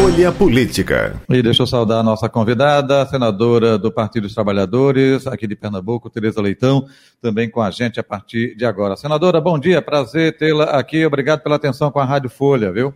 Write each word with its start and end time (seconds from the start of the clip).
Folha 0.00 0.32
Política. 0.32 1.20
E 1.28 1.42
deixa 1.42 1.62
eu 1.62 1.66
saudar 1.66 1.98
a 1.98 2.02
nossa 2.02 2.26
convidada, 2.26 3.02
a 3.02 3.06
senadora 3.06 3.76
do 3.76 3.92
Partido 3.92 4.22
dos 4.22 4.32
Trabalhadores, 4.32 5.26
aqui 5.26 5.46
de 5.46 5.54
Pernambuco, 5.54 6.08
Tereza 6.08 6.40
Leitão, 6.40 6.86
também 7.20 7.50
com 7.50 7.60
a 7.60 7.70
gente 7.70 8.00
a 8.00 8.02
partir 8.02 8.56
de 8.56 8.64
agora. 8.64 8.96
Senadora, 8.96 9.42
bom 9.42 9.58
dia, 9.58 9.82
prazer 9.82 10.38
tê-la 10.38 10.64
aqui. 10.70 11.04
Obrigado 11.04 11.42
pela 11.42 11.56
atenção 11.56 11.90
com 11.90 11.98
a 11.98 12.04
Rádio 12.06 12.30
Folha, 12.30 12.72
viu? 12.72 12.94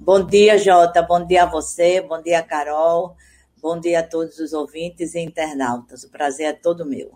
Bom 0.00 0.24
dia, 0.24 0.56
Jota. 0.56 1.02
Bom 1.02 1.26
dia 1.26 1.42
a 1.42 1.46
você, 1.46 2.00
bom 2.00 2.22
dia, 2.22 2.42
Carol. 2.42 3.14
Bom 3.60 3.78
dia 3.78 4.00
a 4.00 4.02
todos 4.02 4.38
os 4.38 4.54
ouvintes 4.54 5.14
e 5.14 5.20
internautas. 5.20 6.04
O 6.04 6.10
prazer 6.10 6.46
é 6.46 6.52
todo 6.54 6.86
meu. 6.86 7.10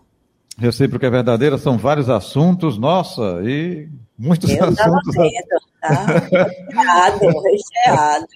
Recíproca 0.55 1.07
é 1.07 1.09
verdadeira, 1.09 1.57
são 1.57 1.79
vários 1.79 2.11
assuntos, 2.11 2.77
nossa, 2.77 3.41
e 3.43 3.89
muitos 4.15 4.51
eu 4.51 4.63
assuntos. 4.63 5.15
Vendo, 5.15 5.72
tá? 5.87 6.05
recheado, 6.05 7.41
recheado. 7.41 8.27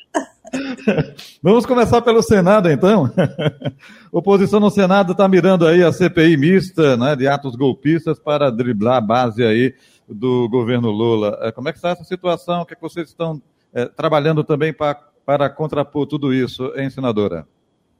Vamos 1.41 1.65
começar 1.65 2.01
pelo 2.01 2.21
Senado, 2.21 2.69
então. 2.69 3.11
Oposição 4.11 4.59
no 4.59 4.69
Senado 4.69 5.11
está 5.11 5.27
mirando 5.27 5.65
aí 5.65 5.83
a 5.83 5.91
CPI 5.91 6.37
mista 6.37 6.95
né, 6.97 7.15
de 7.15 7.27
atos 7.27 7.55
golpistas 7.55 8.19
para 8.19 8.49
driblar 8.49 8.97
a 8.97 9.01
base 9.01 9.43
aí 9.43 9.73
do 10.07 10.47
governo 10.49 10.89
Lula. 10.89 11.37
É, 11.41 11.51
como 11.51 11.69
é 11.69 11.71
que 11.71 11.77
está 11.77 11.89
essa 11.89 12.03
situação? 12.03 12.61
O 12.61 12.65
que, 12.65 12.73
é 12.73 12.75
que 12.75 12.81
vocês 12.81 13.09
estão 13.09 13.41
é, 13.73 13.85
trabalhando 13.85 14.43
também 14.43 14.73
para, 14.73 14.95
para 15.25 15.49
contrapor 15.49 16.07
tudo 16.07 16.33
isso, 16.33 16.73
hein, 16.75 16.89
senadora? 16.89 17.47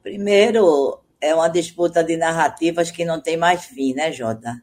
Primeiro, 0.02 1.00
é 1.20 1.34
uma 1.34 1.48
disputa 1.48 2.02
de 2.02 2.16
narrativas 2.16 2.90
que 2.90 3.04
não 3.04 3.20
tem 3.20 3.36
mais 3.36 3.64
fim, 3.64 3.92
né, 3.92 4.12
Jota? 4.12 4.62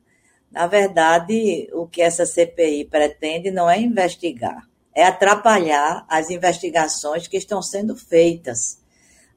Na 0.52 0.68
verdade, 0.68 1.70
o 1.74 1.86
que 1.86 2.02
essa 2.02 2.26
CPI 2.26 2.86
pretende 2.86 3.52
não 3.52 3.70
é 3.70 3.80
investigar, 3.80 4.64
é 4.96 5.04
atrapalhar 5.04 6.06
as 6.08 6.30
investigações 6.30 7.28
que 7.28 7.36
estão 7.36 7.62
sendo 7.62 7.96
feitas. 7.96 8.80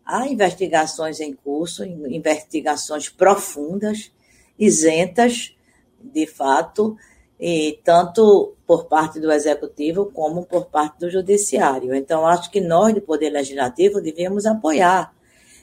Há 0.07 0.29
investigações 0.29 1.19
em 1.21 1.35
curso, 1.35 1.85
investigações 1.85 3.09
profundas, 3.09 4.13
isentas, 4.57 5.55
de 6.01 6.27
fato, 6.27 6.97
e 7.39 7.81
tanto 7.85 8.55
por 8.67 8.85
parte 8.87 9.21
do 9.21 9.31
executivo 9.31 10.07
como 10.07 10.47
por 10.47 10.67
parte 10.67 11.01
do 11.01 11.11
judiciário. 11.11 11.95
Então, 11.95 12.27
acho 12.27 12.51
que 12.51 12.61
nós, 12.61 12.95
do 12.95 13.01
Poder 13.01 13.31
Legislativo, 13.31 14.01
devíamos 14.01 14.47
apoiar 14.47 15.13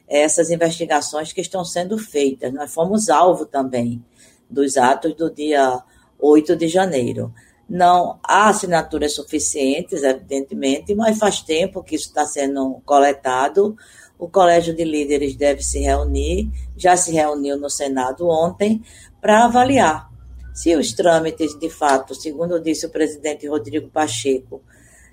essas 0.07 0.51
investigações 0.51 1.33
que 1.33 1.41
estão 1.41 1.65
sendo 1.65 1.97
feitas. 1.97 2.53
Nós 2.53 2.73
fomos 2.73 3.09
alvo 3.09 3.45
também 3.45 4.03
dos 4.49 4.77
atos 4.77 5.15
do 5.15 5.29
dia 5.31 5.81
8 6.19 6.55
de 6.55 6.67
janeiro. 6.67 7.33
Não 7.67 8.19
há 8.23 8.49
assinaturas 8.49 9.15
suficientes, 9.15 10.03
evidentemente, 10.03 10.93
mas 10.93 11.17
faz 11.17 11.41
tempo 11.41 11.83
que 11.83 11.95
isso 11.95 12.07
está 12.07 12.25
sendo 12.25 12.81
coletado. 12.85 13.75
O 14.17 14.29
Colégio 14.29 14.75
de 14.75 14.83
Líderes 14.83 15.35
deve 15.35 15.61
se 15.61 15.79
reunir, 15.79 16.49
já 16.77 16.95
se 16.95 17.11
reuniu 17.11 17.57
no 17.57 17.69
Senado 17.69 18.27
ontem, 18.27 18.81
para 19.19 19.45
avaliar 19.45 20.09
se 20.55 20.73
os 20.73 20.93
trâmites, 20.93 21.59
de 21.59 21.69
fato, 21.69 22.15
segundo 22.15 22.61
disse 22.61 22.85
o 22.85 22.89
presidente 22.89 23.45
Rodrigo 23.45 23.89
Pacheco, 23.89 24.61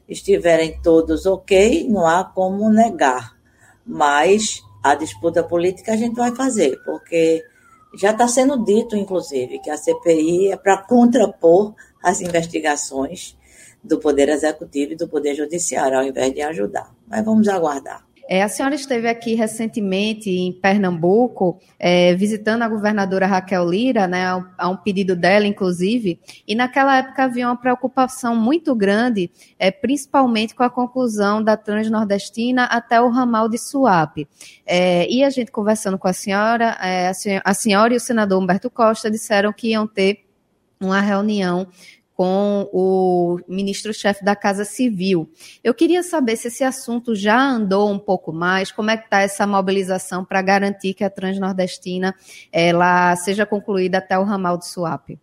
estiverem 0.09 0.81
todos 0.81 1.27
ok, 1.27 1.89
não 1.89 2.07
há 2.07 2.23
como 2.23 2.71
negar. 2.71 3.37
Mas 3.85 4.63
a 4.85 4.95
disputa 4.95 5.43
política 5.43 5.95
a 5.95 5.97
gente 5.97 6.15
vai 6.15 6.33
fazer, 6.33 6.81
porque 6.85 7.45
já 7.99 8.13
está 8.13 8.29
sendo 8.29 8.65
dito, 8.65 8.97
inclusive, 8.97 9.59
que 9.59 9.69
a 9.69 9.77
CPI 9.77 10.53
é 10.53 10.57
para 10.57 10.85
contrapor 10.85 11.75
as 12.03 12.21
investigações 12.21 13.37
do 13.83 13.99
Poder 13.99 14.29
Executivo 14.29 14.93
e 14.93 14.97
do 14.97 15.09
Poder 15.09 15.35
Judiciário, 15.35 15.99
ao 15.99 16.05
invés 16.05 16.33
de 16.33 16.41
ajudar. 16.41 16.95
Mas 17.09 17.25
vamos 17.25 17.49
aguardar. 17.49 18.05
É, 18.29 18.43
a 18.43 18.49
senhora 18.49 18.75
esteve 18.75 19.09
aqui 19.09 19.35
recentemente 19.35 20.31
em 20.31 20.53
Pernambuco, 20.53 21.61
é, 21.79 22.15
visitando 22.15 22.63
a 22.63 22.69
governadora 22.69 23.27
Raquel 23.27 23.69
Lira, 23.69 24.07
né, 24.07 24.25
a 24.57 24.69
um 24.69 24.77
pedido 24.77 25.17
dela, 25.17 25.47
inclusive, 25.47 26.21
e 26.47 26.55
naquela 26.55 26.99
época 26.99 27.25
havia 27.25 27.47
uma 27.47 27.57
preocupação 27.57 28.37
muito 28.37 28.75
grande, 28.75 29.31
é, 29.59 29.71
principalmente 29.71 30.55
com 30.55 30.63
a 30.63 30.71
conclusão 30.71 31.43
da 31.43 31.57
Transnordestina 31.57 32.65
até 32.65 33.01
o 33.01 33.11
ramal 33.11 33.49
de 33.49 33.59
Suape. 33.59 34.29
É, 34.65 35.07
e 35.11 35.25
a 35.25 35.29
gente 35.29 35.51
conversando 35.51 35.99
com 35.99 36.09
a 36.09 36.13
senhora, 36.13 36.79
é, 36.81 37.13
a 37.45 37.55
senhora 37.55 37.93
e 37.93 37.97
o 37.97 38.01
senador 38.01 38.41
Humberto 38.41 38.71
Costa 38.71 39.11
disseram 39.11 39.53
que 39.53 39.73
iam 39.73 39.87
ter 39.87 40.25
uma 40.87 41.01
reunião 41.01 41.67
com 42.15 42.69
o 42.73 43.41
ministro-chefe 43.49 44.25
da 44.25 44.37
Casa 44.37 44.65
Civil. 44.65 45.29
Eu 45.65 45.75
queria 45.75 46.03
saber 46.03 46.37
se 46.37 46.49
esse 46.49 46.63
assunto 46.63 47.15
já 47.15 47.41
andou 47.41 47.91
um 47.91 47.99
pouco 47.99 48.33
mais, 48.33 48.71
como 48.71 48.91
é 48.91 48.97
que 48.97 49.05
está 49.05 49.23
essa 49.23 49.47
mobilização 49.47 50.25
para 50.25 50.43
garantir 50.43 50.95
que 50.95 51.05
a 51.05 51.11
Transnordestina 51.11 52.15
ela 52.53 53.17
seja 53.17 53.47
concluída 53.47 53.99
até 53.99 54.19
o 54.19 54.25
ramal 54.25 54.59
do 54.59 54.65
Suape. 54.65 55.19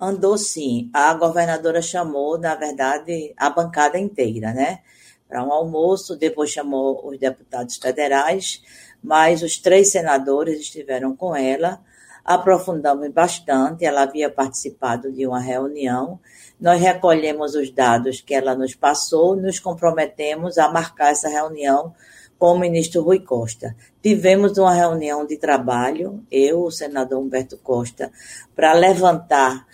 Andou 0.00 0.38
sim. 0.38 0.90
A 0.92 1.12
governadora 1.14 1.82
chamou, 1.82 2.38
na 2.38 2.54
verdade, 2.54 3.34
a 3.36 3.50
bancada 3.50 3.98
inteira, 3.98 4.52
né? 4.52 4.80
Para 5.28 5.44
um 5.44 5.52
almoço, 5.52 6.16
depois 6.16 6.50
chamou 6.50 7.06
os 7.06 7.18
deputados 7.18 7.76
federais, 7.76 8.62
mas 9.02 9.42
os 9.42 9.58
três 9.58 9.90
senadores 9.90 10.60
estiveram 10.60 11.14
com 11.14 11.34
ela 11.36 11.80
aprofundamos 12.24 13.08
bastante. 13.10 13.84
Ela 13.84 14.02
havia 14.02 14.30
participado 14.30 15.12
de 15.12 15.26
uma 15.26 15.40
reunião. 15.40 16.18
Nós 16.60 16.80
recolhemos 16.80 17.54
os 17.54 17.70
dados 17.70 18.20
que 18.20 18.34
ela 18.34 18.54
nos 18.54 18.74
passou, 18.74 19.36
nos 19.36 19.58
comprometemos 19.58 20.58
a 20.58 20.70
marcar 20.70 21.10
essa 21.10 21.28
reunião 21.28 21.94
com 22.38 22.54
o 22.54 22.58
ministro 22.58 23.02
Rui 23.02 23.20
Costa. 23.20 23.76
Tivemos 24.02 24.58
uma 24.58 24.74
reunião 24.74 25.24
de 25.24 25.36
trabalho, 25.36 26.24
eu, 26.30 26.62
o 26.62 26.72
senador 26.72 27.20
Humberto 27.20 27.56
Costa, 27.56 28.10
para 28.54 28.72
levantar 28.72 29.64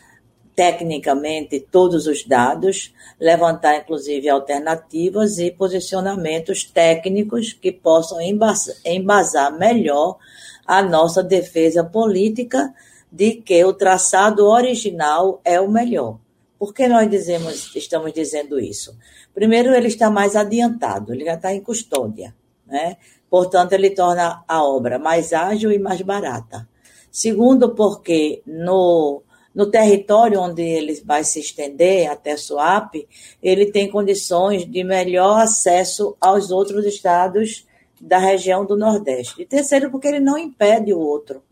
tecnicamente 0.59 1.61
todos 1.61 2.09
os 2.09 2.27
dados, 2.27 2.93
levantar 3.21 3.77
inclusive 3.77 4.29
alternativas 4.29 5.39
e 5.39 5.53
posicionamentos 5.53 6.65
técnicos 6.65 7.53
que 7.53 7.71
possam 7.71 8.19
embasar 8.21 9.57
melhor 9.57 10.19
a 10.67 10.83
nossa 10.83 11.23
defesa 11.23 11.85
política 11.85 12.75
de 13.11 13.35
que 13.35 13.65
o 13.65 13.73
traçado 13.73 14.49
original 14.49 15.41
é 15.45 15.61
o 15.61 15.71
melhor. 15.71 16.19
Por 16.59 16.75
que 16.75 16.89
nós 16.89 17.09
dizemos, 17.09 17.73
estamos 17.77 18.13
dizendo 18.13 18.59
isso? 18.59 18.99
Primeiro, 19.33 19.73
ele 19.73 19.87
está 19.87 20.11
mais 20.11 20.35
adiantado, 20.35 21.15
ele 21.15 21.25
já 21.25 21.35
está 21.35 21.55
em 21.55 21.61
custódia, 21.61 22.35
né? 22.67 22.97
Portanto, 23.31 23.75
ele 23.75 23.91
torna 23.91 24.43
a 24.49 24.65
obra 24.65 24.99
mais 24.99 25.33
ágil 25.33 25.71
e 25.71 25.79
mais 25.79 26.03
barata. 26.03 26.69
Segundo, 27.13 27.77
porque 27.77 28.43
no, 28.45 29.23
no 29.55 29.71
território 29.71 30.41
onde 30.41 30.63
ele 30.63 31.01
vai 31.05 31.25
se 31.25 31.41
estender, 31.41 32.11
até 32.11 32.37
Suape, 32.37 33.09
ele 33.43 33.73
tem 33.73 33.91
condições 33.91 34.65
de 34.65 34.85
melhor 34.85 35.41
acesso 35.41 36.17
aos 36.21 36.51
outros 36.51 36.85
estados 36.87 37.67
da 38.01 38.19
região 38.19 38.65
do 38.65 38.77
Nordeste. 38.77 39.43
E 39.43 39.47
terceiro, 39.47 39.91
porque 39.91 40.09
ele 40.09 40.21
não 40.21 40.39
impede 40.39 40.93
o 40.93 40.99
outro, 40.99 41.43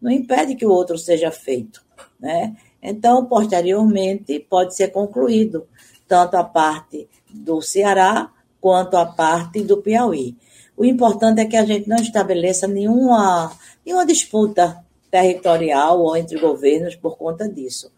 não 0.00 0.10
impede 0.10 0.54
que 0.54 0.64
o 0.64 0.70
outro 0.70 0.96
seja 0.96 1.30
feito. 1.30 1.84
Né? 2.18 2.56
Então, 2.82 3.26
posteriormente, 3.26 4.38
pode 4.40 4.74
ser 4.74 4.88
concluído 4.88 5.66
tanto 6.08 6.36
a 6.36 6.44
parte 6.44 7.08
do 7.28 7.60
Ceará 7.60 8.32
quanto 8.60 8.96
a 8.96 9.06
parte 9.06 9.62
do 9.62 9.78
Piauí. 9.78 10.36
O 10.76 10.84
importante 10.84 11.40
é 11.40 11.44
que 11.44 11.56
a 11.56 11.64
gente 11.64 11.88
não 11.88 11.96
estabeleça 11.96 12.66
nenhuma, 12.66 13.52
nenhuma 13.84 14.06
disputa 14.06 14.82
territorial 15.10 16.00
ou 16.00 16.16
entre 16.16 16.38
governos 16.38 16.94
por 16.94 17.16
conta 17.16 17.48
disso. 17.48 17.92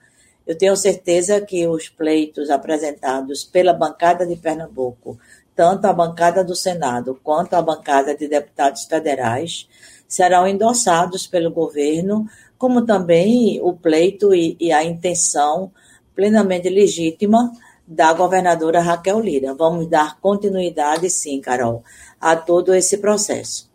Eu 0.46 0.58
tenho 0.58 0.76
certeza 0.76 1.40
que 1.40 1.66
os 1.68 1.88
pleitos 1.88 2.50
apresentados 2.50 3.44
pela 3.44 3.72
bancada 3.72 4.26
de 4.26 4.36
Pernambuco 4.36 5.18
tanto 5.54 5.86
a 5.86 5.92
bancada 5.92 6.42
do 6.42 6.56
Senado 6.56 7.18
quanto 7.22 7.54
a 7.54 7.62
bancada 7.62 8.16
de 8.16 8.26
deputados 8.26 8.84
federais 8.84 9.68
serão 10.08 10.46
endossados 10.46 11.26
pelo 11.26 11.50
governo, 11.50 12.26
como 12.58 12.84
também 12.84 13.60
o 13.62 13.72
pleito 13.72 14.34
e, 14.34 14.56
e 14.58 14.72
a 14.72 14.84
intenção 14.84 15.70
plenamente 16.14 16.68
legítima 16.68 17.50
da 17.86 18.12
governadora 18.12 18.80
Raquel 18.80 19.20
Lira. 19.20 19.54
Vamos 19.54 19.88
dar 19.88 20.18
continuidade, 20.20 21.08
sim, 21.10 21.40
Carol, 21.40 21.82
a 22.20 22.36
todo 22.36 22.74
esse 22.74 22.98
processo. 22.98 23.71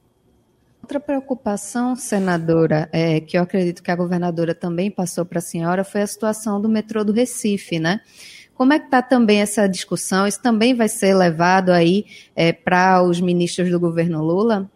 Outra 0.88 1.01
preocupação, 1.01 1.98
senadora, 1.98 2.88
é, 2.94 3.19
que 3.19 3.38
eu 3.38 3.42
acredito 3.42 3.84
que 3.84 3.92
a 3.92 3.95
governadora 3.98 4.56
também 4.56 4.89
passou 4.89 5.25
para 5.25 5.39
a 5.39 5.42
senhora, 5.42 5.84
foi 5.84 6.01
a 6.01 6.07
situação 6.07 6.62
do 6.62 6.69
metrô 6.69 7.04
do 7.04 7.12
Recife, 7.12 7.78
né? 7.78 8.00
Como 8.56 8.72
é 8.72 8.80
que 8.80 8.86
está 8.86 9.01
também 9.01 9.42
essa 9.42 9.68
discussão? 9.68 10.25
Isso 10.25 10.42
também 10.42 10.74
vai 10.74 10.88
ser 10.88 11.13
levado 11.13 11.72
aí 11.72 12.06
é, 12.34 12.54
para 12.54 13.04
os 13.04 13.19
ministros 13.19 13.69
do 13.69 13.78
governo 13.78 14.24
Lula? 14.24 14.72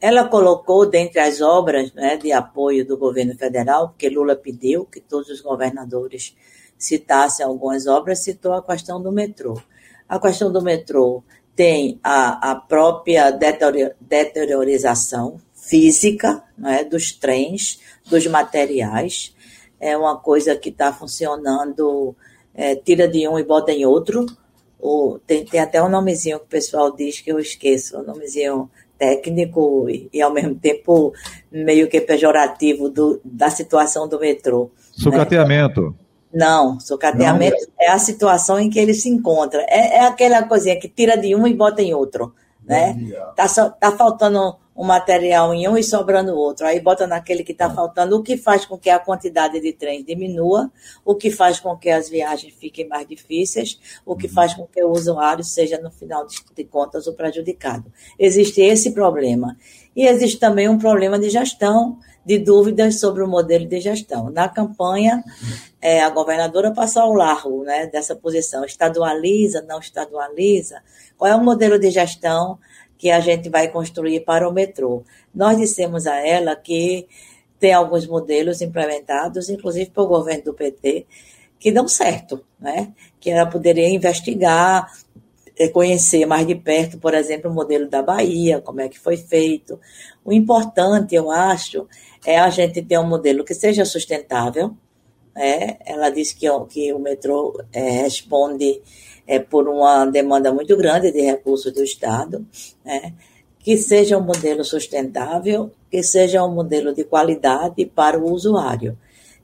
Ela 0.00 0.26
colocou 0.26 0.90
dentre 0.90 1.20
as 1.20 1.40
obras 1.40 1.92
né, 1.92 2.16
de 2.16 2.32
apoio 2.32 2.84
do 2.84 2.98
governo 2.98 3.36
federal, 3.36 3.90
porque 3.90 4.08
Lula 4.08 4.34
pediu 4.34 4.84
que 4.84 5.00
todos 5.00 5.28
os 5.28 5.40
governadores 5.40 6.34
citassem 6.76 7.46
algumas 7.46 7.86
obras, 7.86 8.24
citou 8.24 8.52
a 8.52 8.66
questão 8.66 9.00
do 9.00 9.12
metrô. 9.12 9.62
A 10.08 10.18
questão 10.18 10.50
do 10.50 10.60
metrô 10.60 11.22
tem 11.60 12.00
a, 12.02 12.52
a 12.52 12.54
própria 12.54 13.30
deteriorização 14.00 15.36
física 15.52 16.42
né, 16.56 16.84
dos 16.84 17.12
trens, 17.12 17.78
dos 18.08 18.26
materiais. 18.26 19.36
É 19.78 19.94
uma 19.94 20.16
coisa 20.16 20.56
que 20.56 20.70
está 20.70 20.90
funcionando, 20.90 22.16
é, 22.54 22.74
tira 22.76 23.06
de 23.06 23.28
um 23.28 23.38
e 23.38 23.44
bota 23.44 23.72
em 23.72 23.84
outro. 23.84 24.24
Ou, 24.78 25.18
tem, 25.18 25.44
tem 25.44 25.60
até 25.60 25.82
um 25.82 25.90
nomezinho 25.90 26.38
que 26.38 26.46
o 26.46 26.48
pessoal 26.48 26.96
diz 26.96 27.20
que 27.20 27.30
eu 27.30 27.38
esqueço, 27.38 27.98
um 27.98 28.04
nomezinho 28.04 28.70
técnico 28.98 29.86
e, 29.90 30.08
e, 30.14 30.22
ao 30.22 30.32
mesmo 30.32 30.54
tempo 30.54 31.12
meio 31.52 31.90
que 31.90 32.00
pejorativo 32.00 32.88
do, 32.88 33.20
da 33.22 33.50
situação 33.50 34.08
do 34.08 34.18
metrô. 34.18 34.70
Sucateamento. 34.92 35.90
Né? 35.90 35.94
Não, 36.32 36.78
sucateamento 36.78 37.56
Não. 37.56 37.86
é 37.86 37.90
a 37.90 37.98
situação 37.98 38.58
em 38.58 38.70
que 38.70 38.78
ele 38.78 38.94
se 38.94 39.08
encontra. 39.08 39.62
É, 39.68 39.96
é 39.96 40.06
aquela 40.06 40.42
coisinha 40.44 40.78
que 40.78 40.88
tira 40.88 41.16
de 41.16 41.34
um 41.34 41.46
e 41.46 41.54
bota 41.54 41.82
em 41.82 41.92
outro. 41.92 42.32
Né? 42.64 42.96
Tá, 43.34 43.48
tá 43.70 43.92
faltando 43.92 44.56
um 44.80 44.84
material 44.84 45.52
em 45.52 45.68
um 45.68 45.76
e 45.76 45.82
sobrando 45.82 46.34
outro. 46.34 46.66
Aí 46.66 46.80
bota 46.80 47.06
naquele 47.06 47.44
que 47.44 47.52
está 47.52 47.66
ah. 47.66 47.70
faltando, 47.70 48.16
o 48.16 48.22
que 48.22 48.38
faz 48.38 48.64
com 48.64 48.78
que 48.78 48.88
a 48.88 48.98
quantidade 48.98 49.60
de 49.60 49.72
trens 49.74 50.04
diminua, 50.06 50.72
o 51.04 51.14
que 51.14 51.30
faz 51.30 51.60
com 51.60 51.76
que 51.76 51.90
as 51.90 52.08
viagens 52.08 52.54
fiquem 52.54 52.88
mais 52.88 53.06
difíceis, 53.06 53.78
o 54.06 54.16
que 54.16 54.26
uhum. 54.26 54.32
faz 54.32 54.54
com 54.54 54.66
que 54.66 54.82
o 54.82 54.90
usuário 54.90 55.44
seja, 55.44 55.78
no 55.78 55.90
final 55.90 56.26
de 56.26 56.64
contas, 56.64 57.06
o 57.06 57.12
prejudicado. 57.12 57.92
Existe 58.18 58.62
esse 58.62 58.92
problema. 58.92 59.54
E 59.94 60.06
existe 60.06 60.38
também 60.38 60.66
um 60.66 60.78
problema 60.78 61.18
de 61.18 61.28
gestão, 61.28 61.98
de 62.24 62.38
dúvidas 62.38 63.00
sobre 63.00 63.22
o 63.22 63.28
modelo 63.28 63.66
de 63.66 63.80
gestão. 63.80 64.30
Na 64.30 64.48
campanha, 64.48 65.24
é, 65.80 66.00
a 66.02 66.10
governadora 66.10 66.72
passou 66.72 67.02
ao 67.02 67.14
largo 67.14 67.64
né, 67.64 67.86
dessa 67.86 68.14
posição. 68.14 68.64
Estadualiza, 68.64 69.62
não 69.62 69.78
estadualiza? 69.78 70.82
Qual 71.16 71.30
é 71.30 71.34
o 71.34 71.42
modelo 71.42 71.78
de 71.78 71.90
gestão 71.90 72.58
que 72.98 73.10
a 73.10 73.20
gente 73.20 73.48
vai 73.48 73.68
construir 73.68 74.20
para 74.20 74.48
o 74.48 74.52
metrô? 74.52 75.02
Nós 75.34 75.56
dissemos 75.56 76.06
a 76.06 76.16
ela 76.16 76.54
que 76.54 77.06
tem 77.58 77.72
alguns 77.72 78.06
modelos 78.06 78.60
implementados, 78.62 79.48
inclusive 79.48 79.90
pelo 79.90 80.06
governo 80.06 80.44
do 80.44 80.54
PT, 80.54 81.06
que 81.58 81.70
dão 81.70 81.86
certo, 81.86 82.42
né? 82.58 82.92
que 83.20 83.30
ela 83.30 83.46
poderia 83.46 83.88
investigar, 83.88 84.90
é, 85.58 85.68
conhecer 85.68 86.24
mais 86.24 86.46
de 86.46 86.54
perto, 86.54 86.96
por 86.96 87.12
exemplo, 87.12 87.50
o 87.50 87.54
modelo 87.54 87.86
da 87.86 88.02
Bahia, 88.02 88.62
como 88.62 88.80
é 88.80 88.88
que 88.88 88.98
foi 88.98 89.18
feito. 89.18 89.78
O 90.24 90.32
importante, 90.32 91.14
eu 91.14 91.30
acho, 91.30 91.86
é 92.24 92.38
a 92.38 92.50
gente 92.50 92.82
ter 92.82 92.98
um 92.98 93.06
modelo 93.06 93.44
que 93.44 93.54
seja 93.54 93.84
sustentável. 93.84 94.76
Né? 95.34 95.78
Ela 95.86 96.10
disse 96.10 96.36
que, 96.36 96.46
que 96.68 96.92
o 96.92 96.98
metrô 96.98 97.62
é, 97.72 98.02
responde 98.02 98.80
é, 99.26 99.38
por 99.38 99.68
uma 99.68 100.04
demanda 100.06 100.52
muito 100.52 100.76
grande 100.76 101.10
de 101.12 101.20
recursos 101.20 101.72
do 101.72 101.82
Estado, 101.82 102.46
né? 102.84 103.14
que 103.58 103.76
seja 103.76 104.18
um 104.18 104.22
modelo 104.22 104.64
sustentável, 104.64 105.70
que 105.90 106.02
seja 106.02 106.44
um 106.44 106.54
modelo 106.54 106.94
de 106.94 107.04
qualidade 107.04 107.84
para 107.86 108.18
o 108.18 108.32
usuário. 108.32 108.96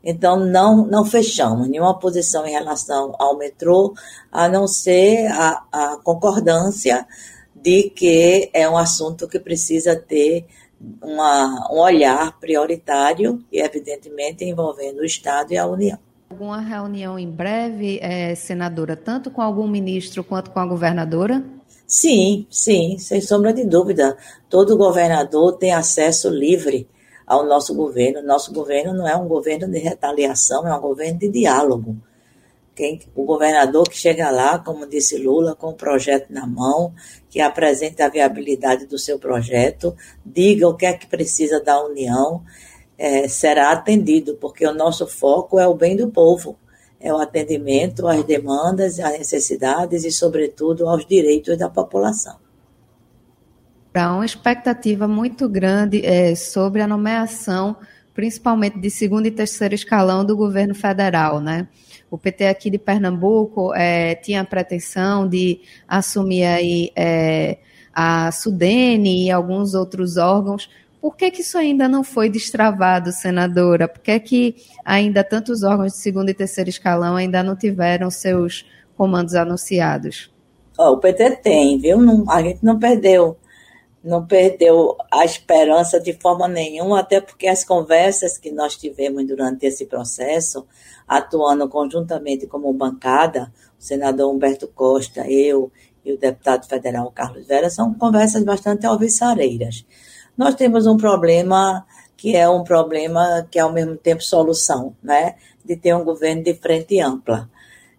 Então, 0.03 0.39
não, 0.39 0.87
não 0.87 1.05
fechamos 1.05 1.69
nenhuma 1.69 1.99
posição 1.99 2.47
em 2.47 2.53
relação 2.53 3.15
ao 3.19 3.37
metrô, 3.37 3.93
a 4.31 4.49
não 4.49 4.69
ser 4.69 5.27
a, 5.33 5.65
a 5.73 5.97
concordância 6.03 7.07
de 7.55 7.91
que 7.91 8.49
é 8.53 8.69
um 8.69 8.77
assunto 8.77 9.27
que 9.27 9.41
precisa 9.41 9.97
ter 9.97 10.47
uma, 11.03 11.69
um 11.73 11.79
olhar 11.79 12.39
prioritário 12.39 13.43
e, 13.51 13.61
evidentemente, 13.61 14.45
envolvendo 14.45 15.01
o 15.01 15.05
Estado 15.05 15.53
e 15.53 15.59
a 15.59 15.67
União. 15.67 15.99
Alguma 16.31 16.61
reunião 16.61 17.19
em 17.19 17.31
breve, 17.31 17.99
é, 18.03 18.35
senadora, 18.35 18.97
tanto 18.97 19.31
com 19.31 19.41
algum 19.41 19.69
ministro 19.69 20.25
quanto 20.25 20.51
com 20.51 20.59
a 20.59 20.67
governadora? 20.67 21.45
Sim, 21.87 22.47
sim, 22.51 22.99
sem 22.99 23.21
sombra 23.21 23.53
de 23.53 23.65
dúvida. 23.65 24.17
Todo 24.51 24.77
governador 24.77 25.57
tem 25.57 25.73
acesso 25.73 26.29
livre 26.29 26.89
ao 27.27 27.47
nosso 27.47 27.75
governo. 27.75 28.23
Nosso 28.23 28.53
governo 28.53 28.93
não 28.93 29.07
é 29.07 29.17
um 29.17 29.29
governo 29.29 29.69
de 29.71 29.79
retaliação, 29.79 30.67
é 30.67 30.77
um 30.77 30.81
governo 30.81 31.19
de 31.19 31.29
diálogo. 31.29 31.97
Quem, 32.77 33.01
o 33.15 33.25
governador 33.25 33.89
que 33.89 33.97
chega 33.97 34.31
lá, 34.31 34.59
como 34.59 34.87
disse 34.87 35.17
Lula, 35.17 35.55
com 35.55 35.69
o 35.69 35.75
projeto 35.75 36.31
na 36.31 36.47
mão, 36.47 36.93
que 37.31 37.41
apresente 37.41 38.03
a 38.03 38.09
viabilidade 38.11 38.85
do 38.85 38.99
seu 38.99 39.19
projeto, 39.19 39.97
diga 40.25 40.69
o 40.69 40.77
que 40.77 40.85
é 40.85 40.93
que 40.93 41.07
precisa 41.07 41.59
da 41.59 41.83
União, 41.83 42.45
é, 42.99 43.27
será 43.29 43.73
atendido, 43.73 44.37
porque 44.37 44.67
o 44.67 44.75
nosso 44.75 45.07
foco 45.07 45.59
é 45.59 45.67
o 45.67 45.73
bem 45.73 45.97
do 45.97 46.11
povo, 46.11 46.59
é 47.01 47.11
o 47.11 47.17
atendimento 47.17 48.07
às 48.07 48.23
demandas, 48.25 49.01
às 49.01 49.19
necessidades 49.19 50.05
e, 50.05 50.13
sobretudo, 50.13 50.87
aos 50.87 51.07
direitos 51.07 51.57
da 51.57 51.71
população. 51.71 52.37
Para 53.91 54.13
uma 54.13 54.27
expectativa 54.27 55.09
muito 55.09 55.49
grande 55.49 56.05
é, 56.05 56.35
sobre 56.35 56.83
a 56.83 56.87
nomeação, 56.87 57.75
principalmente 58.17 58.79
de 58.79 58.91
segundo 58.91 59.27
e 59.27 59.31
terceiro 59.31 59.75
escalão 59.75 60.25
do 60.25 60.35
governo 60.35 60.75
federal, 60.75 61.39
né? 61.39 61.69
O 62.11 62.17
PT 62.17 62.47
aqui 62.47 62.71
de 62.71 62.79
Pernambuco 62.79 63.75
é, 63.75 64.15
tinha 64.15 64.41
a 64.41 64.45
pretensão 64.45 65.29
de 65.29 65.61
assumir 65.87 66.45
aí 66.45 66.91
é, 66.97 67.59
a 67.93 68.33
Sudene 68.33 69.27
e 69.27 69.31
alguns 69.31 69.75
outros 69.75 70.17
órgãos. 70.17 70.71
Por 70.99 71.15
que, 71.15 71.31
que 71.31 71.43
isso 71.43 71.59
ainda 71.59 71.87
não 71.87 72.03
foi 72.03 72.31
destravado, 72.31 73.13
senadora? 73.13 73.87
Por 73.87 74.01
que, 74.01 74.19
que 74.19 74.57
ainda 74.83 75.23
tantos 75.23 75.63
órgãos 75.63 75.93
de 75.93 75.99
segundo 75.99 76.31
e 76.31 76.35
terceiro 76.35 76.71
escalão 76.71 77.17
ainda 77.17 77.43
não 77.43 77.55
tiveram 77.55 78.11
seus 78.11 78.65
comandos 78.97 79.35
anunciados? 79.35 80.33
Oh, 80.79 80.93
o 80.93 80.99
PT 80.99 81.37
tem, 81.43 81.79
viu? 81.79 82.01
Não, 82.01 82.25
a 82.31 82.41
gente 82.41 82.65
não 82.65 82.79
perdeu 82.79 83.37
não 84.03 84.25
perdeu 84.25 84.97
a 85.11 85.25
esperança 85.25 85.99
de 85.99 86.13
forma 86.13 86.47
nenhuma, 86.47 87.01
até 87.01 87.21
porque 87.21 87.49
as 87.49 87.65
conversas 87.65 88.39
que 88.39 88.53
nós 88.53 88.77
tivemos 88.77 89.27
durante 89.27 89.67
esse 89.67 89.87
processo, 89.87 90.67
atuando 91.07 91.69
conjuntamente 91.69 92.47
como 92.47 92.73
bancada, 92.73 93.53
o 93.79 93.83
senador 93.83 94.33
Humberto 94.33 94.69
Costa, 94.69 95.29
eu 95.29 95.73
e 96.05 96.13
o 96.13 96.19
deputado 96.19 96.67
federal 96.69 97.11
Carlos 97.11 97.47
Vera, 97.47 97.69
são 97.69 97.93
conversas 97.95 98.45
bastante 98.45 98.87
alvissareiras. 98.87 99.85
Nós 100.37 100.55
temos 100.55 100.87
um 100.87 100.97
problema 100.97 101.85
que 102.17 102.35
é 102.35 102.49
um 102.49 102.65
problema 102.65 103.47
que 103.51 103.59
é 103.59 103.63
ao 103.63 103.73
mesmo 103.73 103.97
tempo 103.97 104.23
solução, 104.23 104.97
né? 105.03 105.35
De 105.65 105.77
ter 105.77 105.95
um 105.95 106.05
governo 106.05 106.43
de 106.43 106.55
frente 106.55 107.01
ampla. 107.01 107.51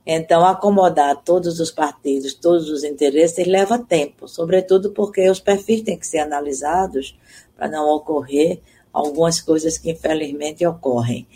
Então, 0.10 0.46
acomodar 0.46 1.22
todos 1.22 1.60
os 1.60 1.70
partidos, 1.70 2.34
todos 2.34 2.70
os 2.70 2.86
interesses, 2.86 3.46
leva 3.46 3.78
tempo, 3.78 4.26
sobretudo 4.26 4.92
porque 4.92 5.30
os 5.30 5.42
perfis 5.42 5.82
têm 5.82 6.00
que 6.00 6.08
ser 6.08 6.20
analisados 6.20 7.20
para 7.58 7.68
não 7.68 7.94
ocorrer 7.94 8.62
algumas 8.94 9.42
coisas 9.42 9.78
que 9.78 9.92
infelizmente 9.92 10.66
ocorrem. 10.66 11.28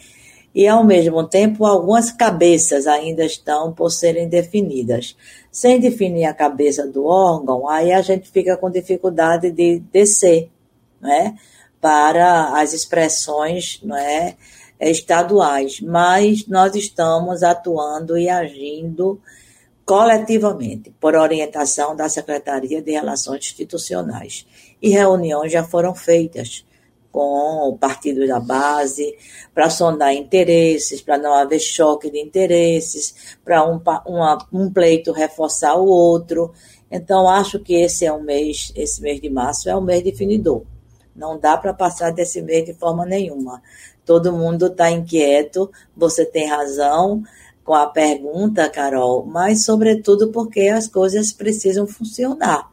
E, 0.56 0.66
ao 0.70 0.86
mesmo 0.86 1.28
tempo, 1.28 1.66
algumas 1.66 2.14
cabeças 2.14 2.88
ainda 2.88 3.26
estão 3.26 3.74
por 3.74 3.90
serem 3.90 4.30
definidas. 4.30 5.18
Sem 5.52 5.78
definir 5.78 6.24
a 6.24 6.34
cabeça 6.34 6.88
do 6.88 7.06
órgão, 7.06 7.68
aí 7.68 7.92
a 7.92 8.02
gente 8.02 8.32
fica 8.32 8.56
com 8.56 8.72
dificuldade 8.72 9.52
de 9.52 9.80
descer 9.92 10.50
né, 11.02 11.36
para 11.82 12.58
as 12.58 12.72
expressões 12.72 13.82
não 13.84 13.98
é, 13.98 14.38
estaduais, 14.90 15.80
mas 15.82 16.48
nós 16.48 16.76
estamos 16.76 17.44
atuando 17.44 18.18
e 18.18 18.28
agindo 18.28 19.22
coletivamente, 19.86 20.94
por 21.00 21.16
orientação 21.16 21.96
da 21.96 22.08
Secretaria 22.08 22.82
de 22.82 22.92
Relações 22.92 23.46
Institucionais. 23.46 24.46
E 24.82 24.90
reuniões 24.90 25.52
já 25.52 25.64
foram 25.64 25.94
feitas 25.94 26.66
com 27.12 27.70
o 27.70 27.78
partido 27.78 28.26
da 28.26 28.40
base, 28.40 29.16
para 29.54 29.70
sondar 29.70 30.14
interesses, 30.14 31.02
para 31.02 31.18
não 31.18 31.34
haver 31.34 31.60
choque 31.60 32.10
de 32.10 32.20
interesses, 32.20 33.36
para 33.44 33.70
um, 33.70 33.82
um 34.54 34.72
pleito 34.72 35.12
reforçar 35.12 35.76
o 35.76 35.86
outro. 35.86 36.54
Então, 36.90 37.28
acho 37.28 37.60
que 37.60 37.74
esse 37.74 38.06
é 38.06 38.14
um 38.14 38.24
mês, 38.24 38.72
esse 38.76 39.02
mês 39.02 39.20
de 39.20 39.30
março 39.30 39.70
é 39.70 39.76
um 39.76 39.82
mês 39.82 40.02
definidor. 40.04 40.64
Não 41.14 41.38
dá 41.38 41.58
para 41.58 41.74
passar 41.74 42.12
desse 42.12 42.42
mês 42.42 42.66
de 42.66 42.74
forma 42.74 43.06
nenhuma. 43.06 43.62
Todo 44.06 44.34
mundo 44.34 44.68
está 44.68 44.90
inquieto, 44.92 45.72
você 45.96 46.26
tem 46.26 46.48
razão 46.48 47.24
com 47.64 47.74
a 47.74 47.86
pergunta, 47.86 48.70
Carol, 48.70 49.26
mas 49.26 49.64
sobretudo 49.66 50.32
porque 50.32 50.62
as 50.62 50.88
coisas 50.88 51.32
precisam 51.32 51.86
funcionar. 51.86 52.70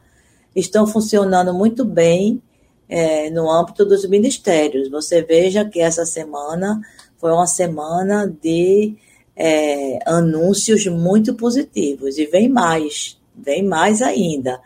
Estão 0.55 0.87
funcionando 0.87 1.53
muito 1.53 1.85
bem 1.85 2.41
é, 2.89 3.29
no 3.29 3.49
âmbito 3.49 3.85
dos 3.85 4.07
ministérios. 4.09 4.89
Você 4.89 5.21
veja 5.21 5.63
que 5.63 5.79
essa 5.79 6.05
semana 6.05 6.81
foi 7.17 7.31
uma 7.31 7.45
semana 7.45 8.27
de 8.41 8.95
é, 9.35 9.99
anúncios 10.05 10.85
muito 10.87 11.33
positivos, 11.35 12.17
e 12.17 12.25
vem 12.25 12.49
mais, 12.49 13.17
vem 13.35 13.63
mais 13.63 14.01
ainda. 14.01 14.59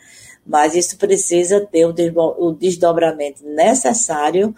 Mas 0.46 0.76
isso 0.76 0.98
precisa 0.98 1.62
ter 1.62 1.86
o 1.86 2.52
desdobramento 2.52 3.46
necessário, 3.46 4.54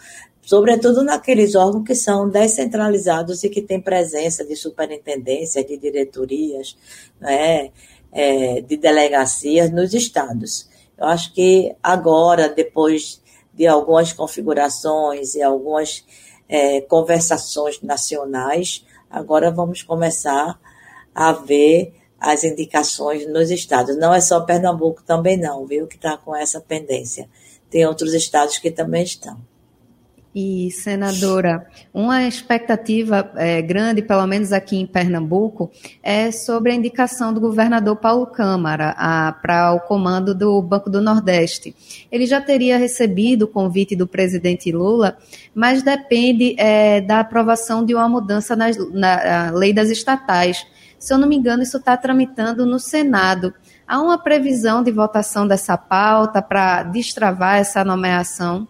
sobretudo 0.45 1.03
naqueles 1.03 1.55
órgãos 1.55 1.85
que 1.85 1.95
são 1.95 2.29
descentralizados 2.29 3.43
e 3.43 3.49
que 3.49 3.61
têm 3.61 3.81
presença 3.81 4.45
de 4.45 4.55
superintendência, 4.55 5.65
de 5.65 5.75
diretorias, 5.75 6.77
né, 7.19 7.71
é, 8.11 8.61
de 8.61 8.77
delegacias 8.77 9.71
nos 9.71 9.93
estados. 9.93 10.69
Eu 10.97 11.07
acho 11.07 11.33
que 11.33 11.75
agora, 11.81 12.47
depois 12.47 13.21
de 13.53 13.65
algumas 13.65 14.13
configurações 14.13 15.33
e 15.33 15.41
algumas 15.41 16.05
é, 16.47 16.79
conversações 16.81 17.81
nacionais, 17.81 18.85
agora 19.09 19.49
vamos 19.49 19.81
começar 19.81 20.59
a 21.13 21.31
ver 21.31 21.93
as 22.19 22.43
indicações 22.43 23.27
nos 23.27 23.49
estados. 23.49 23.97
Não 23.97 24.13
é 24.13 24.21
só 24.21 24.41
Pernambuco 24.41 25.03
também 25.03 25.37
não, 25.37 25.65
viu, 25.65 25.87
que 25.87 25.95
está 25.95 26.17
com 26.17 26.35
essa 26.35 26.61
pendência. 26.61 27.27
Tem 27.69 27.85
outros 27.85 28.13
estados 28.13 28.57
que 28.57 28.69
também 28.69 29.03
estão. 29.03 29.37
E, 30.37 30.69
senadora, 30.69 31.65
uma 31.93 32.27
expectativa 32.27 33.31
é, 33.37 33.61
grande, 33.61 34.01
pelo 34.01 34.27
menos 34.27 34.51
aqui 34.51 34.75
em 34.75 34.85
Pernambuco, 34.85 35.71
é 36.03 36.29
sobre 36.29 36.73
a 36.73 36.75
indicação 36.75 37.33
do 37.33 37.39
governador 37.39 37.95
Paulo 37.95 38.27
Câmara 38.27 38.93
para 39.41 39.71
o 39.71 39.79
comando 39.79 40.35
do 40.35 40.61
Banco 40.61 40.89
do 40.89 40.99
Nordeste. 41.01 41.73
Ele 42.11 42.25
já 42.25 42.41
teria 42.41 42.77
recebido 42.77 43.43
o 43.43 43.47
convite 43.47 43.95
do 43.95 44.05
presidente 44.05 44.73
Lula, 44.73 45.17
mas 45.53 45.81
depende 45.81 46.53
é, 46.59 46.99
da 46.99 47.21
aprovação 47.21 47.85
de 47.85 47.95
uma 47.95 48.09
mudança 48.09 48.57
na, 48.57 48.65
na 48.91 49.51
lei 49.51 49.71
das 49.71 49.89
estatais. 49.89 50.67
Se 50.99 51.13
eu 51.13 51.17
não 51.17 51.29
me 51.29 51.37
engano, 51.37 51.63
isso 51.63 51.77
está 51.77 51.95
tramitando 51.95 52.65
no 52.65 52.77
Senado. 52.77 53.53
Há 53.87 54.01
uma 54.01 54.17
previsão 54.17 54.83
de 54.83 54.91
votação 54.91 55.47
dessa 55.47 55.77
pauta 55.77 56.41
para 56.41 56.83
destravar 56.83 57.55
essa 57.55 57.85
nomeação? 57.85 58.67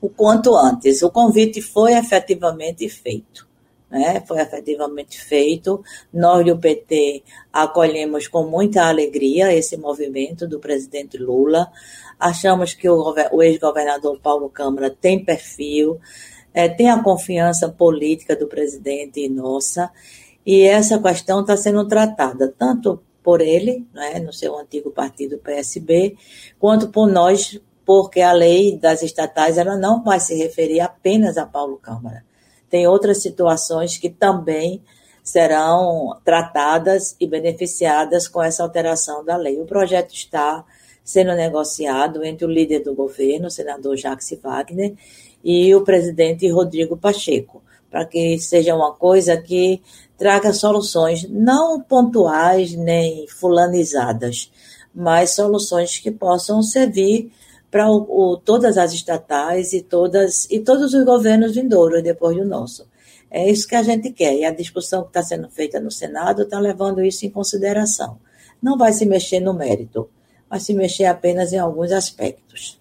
O 0.00 0.08
quanto 0.08 0.54
antes. 0.56 1.02
O 1.02 1.10
convite 1.10 1.60
foi 1.60 1.92
efetivamente 1.92 2.88
feito. 2.88 3.48
Né? 3.90 4.22
Foi 4.26 4.40
efetivamente 4.40 5.20
feito. 5.20 5.82
Nós 6.12 6.44
do 6.46 6.56
PT 6.56 7.22
acolhemos 7.52 8.28
com 8.28 8.44
muita 8.44 8.84
alegria 8.84 9.52
esse 9.52 9.76
movimento 9.76 10.46
do 10.46 10.60
presidente 10.60 11.18
Lula. 11.18 11.70
Achamos 12.18 12.72
que 12.72 12.88
o, 12.88 13.14
o 13.32 13.42
ex-governador 13.42 14.18
Paulo 14.20 14.48
Câmara 14.48 14.90
tem 14.90 15.24
perfil, 15.24 15.98
é, 16.54 16.68
tem 16.68 16.90
a 16.90 17.02
confiança 17.02 17.68
política 17.68 18.36
do 18.36 18.46
presidente 18.46 19.20
e 19.20 19.28
nossa, 19.28 19.90
e 20.44 20.62
essa 20.62 20.98
questão 20.98 21.40
está 21.40 21.56
sendo 21.56 21.86
tratada 21.86 22.52
tanto 22.56 23.00
por 23.22 23.40
ele, 23.40 23.86
né, 23.92 24.18
no 24.18 24.32
seu 24.32 24.58
antigo 24.58 24.90
partido 24.90 25.38
PSB, 25.38 26.16
quanto 26.58 26.88
por 26.88 27.06
nós 27.06 27.60
porque 27.90 28.20
a 28.20 28.30
lei 28.30 28.78
das 28.78 29.02
estatais 29.02 29.58
ela 29.58 29.76
não 29.76 30.04
vai 30.04 30.20
se 30.20 30.32
referir 30.36 30.78
apenas 30.78 31.36
a 31.36 31.44
Paulo 31.44 31.76
Câmara. 31.76 32.24
Tem 32.70 32.86
outras 32.86 33.20
situações 33.20 33.96
que 33.96 34.08
também 34.08 34.80
serão 35.24 36.16
tratadas 36.24 37.16
e 37.18 37.26
beneficiadas 37.26 38.28
com 38.28 38.40
essa 38.40 38.62
alteração 38.62 39.24
da 39.24 39.36
lei. 39.36 39.60
O 39.60 39.66
projeto 39.66 40.14
está 40.14 40.64
sendo 41.02 41.34
negociado 41.34 42.22
entre 42.24 42.44
o 42.44 42.48
líder 42.48 42.84
do 42.84 42.94
governo, 42.94 43.48
o 43.48 43.50
senador 43.50 43.96
Jacques 43.96 44.38
Wagner, 44.40 44.94
e 45.42 45.74
o 45.74 45.80
presidente 45.80 46.48
Rodrigo 46.48 46.96
Pacheco, 46.96 47.60
para 47.90 48.04
que 48.04 48.38
seja 48.38 48.72
uma 48.72 48.92
coisa 48.92 49.36
que 49.36 49.82
traga 50.16 50.52
soluções 50.52 51.28
não 51.28 51.80
pontuais 51.80 52.72
nem 52.72 53.26
fulanizadas, 53.26 54.48
mas 54.94 55.34
soluções 55.34 55.98
que 55.98 56.12
possam 56.12 56.62
servir 56.62 57.32
para 57.70 57.86
todas 58.44 58.76
as 58.76 58.92
estatais 58.92 59.72
e, 59.72 59.80
todas, 59.80 60.46
e 60.50 60.60
todos 60.60 60.92
os 60.92 61.04
governos 61.04 61.54
vindouros 61.54 62.02
depois 62.02 62.36
do 62.36 62.44
nosso. 62.44 62.88
É 63.30 63.48
isso 63.48 63.68
que 63.68 63.76
a 63.76 63.82
gente 63.82 64.10
quer. 64.10 64.34
E 64.34 64.44
a 64.44 64.50
discussão 64.50 65.02
que 65.02 65.10
está 65.10 65.22
sendo 65.22 65.48
feita 65.48 65.78
no 65.78 65.90
Senado 65.90 66.42
está 66.42 66.58
levando 66.58 67.02
isso 67.02 67.24
em 67.24 67.30
consideração. 67.30 68.18
Não 68.60 68.76
vai 68.76 68.92
se 68.92 69.06
mexer 69.06 69.40
no 69.40 69.54
mérito, 69.54 70.10
vai 70.48 70.58
se 70.58 70.74
mexer 70.74 71.04
apenas 71.04 71.52
em 71.52 71.58
alguns 71.58 71.92
aspectos. 71.92 72.80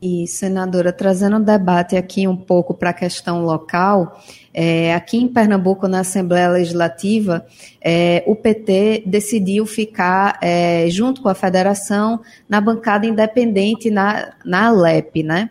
E, 0.00 0.26
senadora, 0.26 0.92
trazendo 0.92 1.36
o 1.36 1.44
debate 1.44 1.96
aqui 1.96 2.26
um 2.26 2.36
pouco 2.36 2.72
para 2.72 2.90
a 2.90 2.94
questão 2.94 3.42
local, 3.44 4.18
é, 4.52 4.94
aqui 4.94 5.16
em 5.16 5.28
Pernambuco, 5.28 5.86
na 5.86 6.00
Assembleia 6.00 6.48
Legislativa, 6.48 7.46
é, 7.80 8.22
o 8.26 8.34
PT 8.34 9.04
decidiu 9.06 9.64
ficar 9.64 10.38
é, 10.42 10.88
junto 10.90 11.22
com 11.22 11.28
a 11.28 11.34
federação 11.34 12.20
na 12.48 12.60
bancada 12.60 13.06
independente 13.06 13.90
na, 13.90 14.34
na 14.44 14.66
Alep, 14.66 15.22
né? 15.22 15.50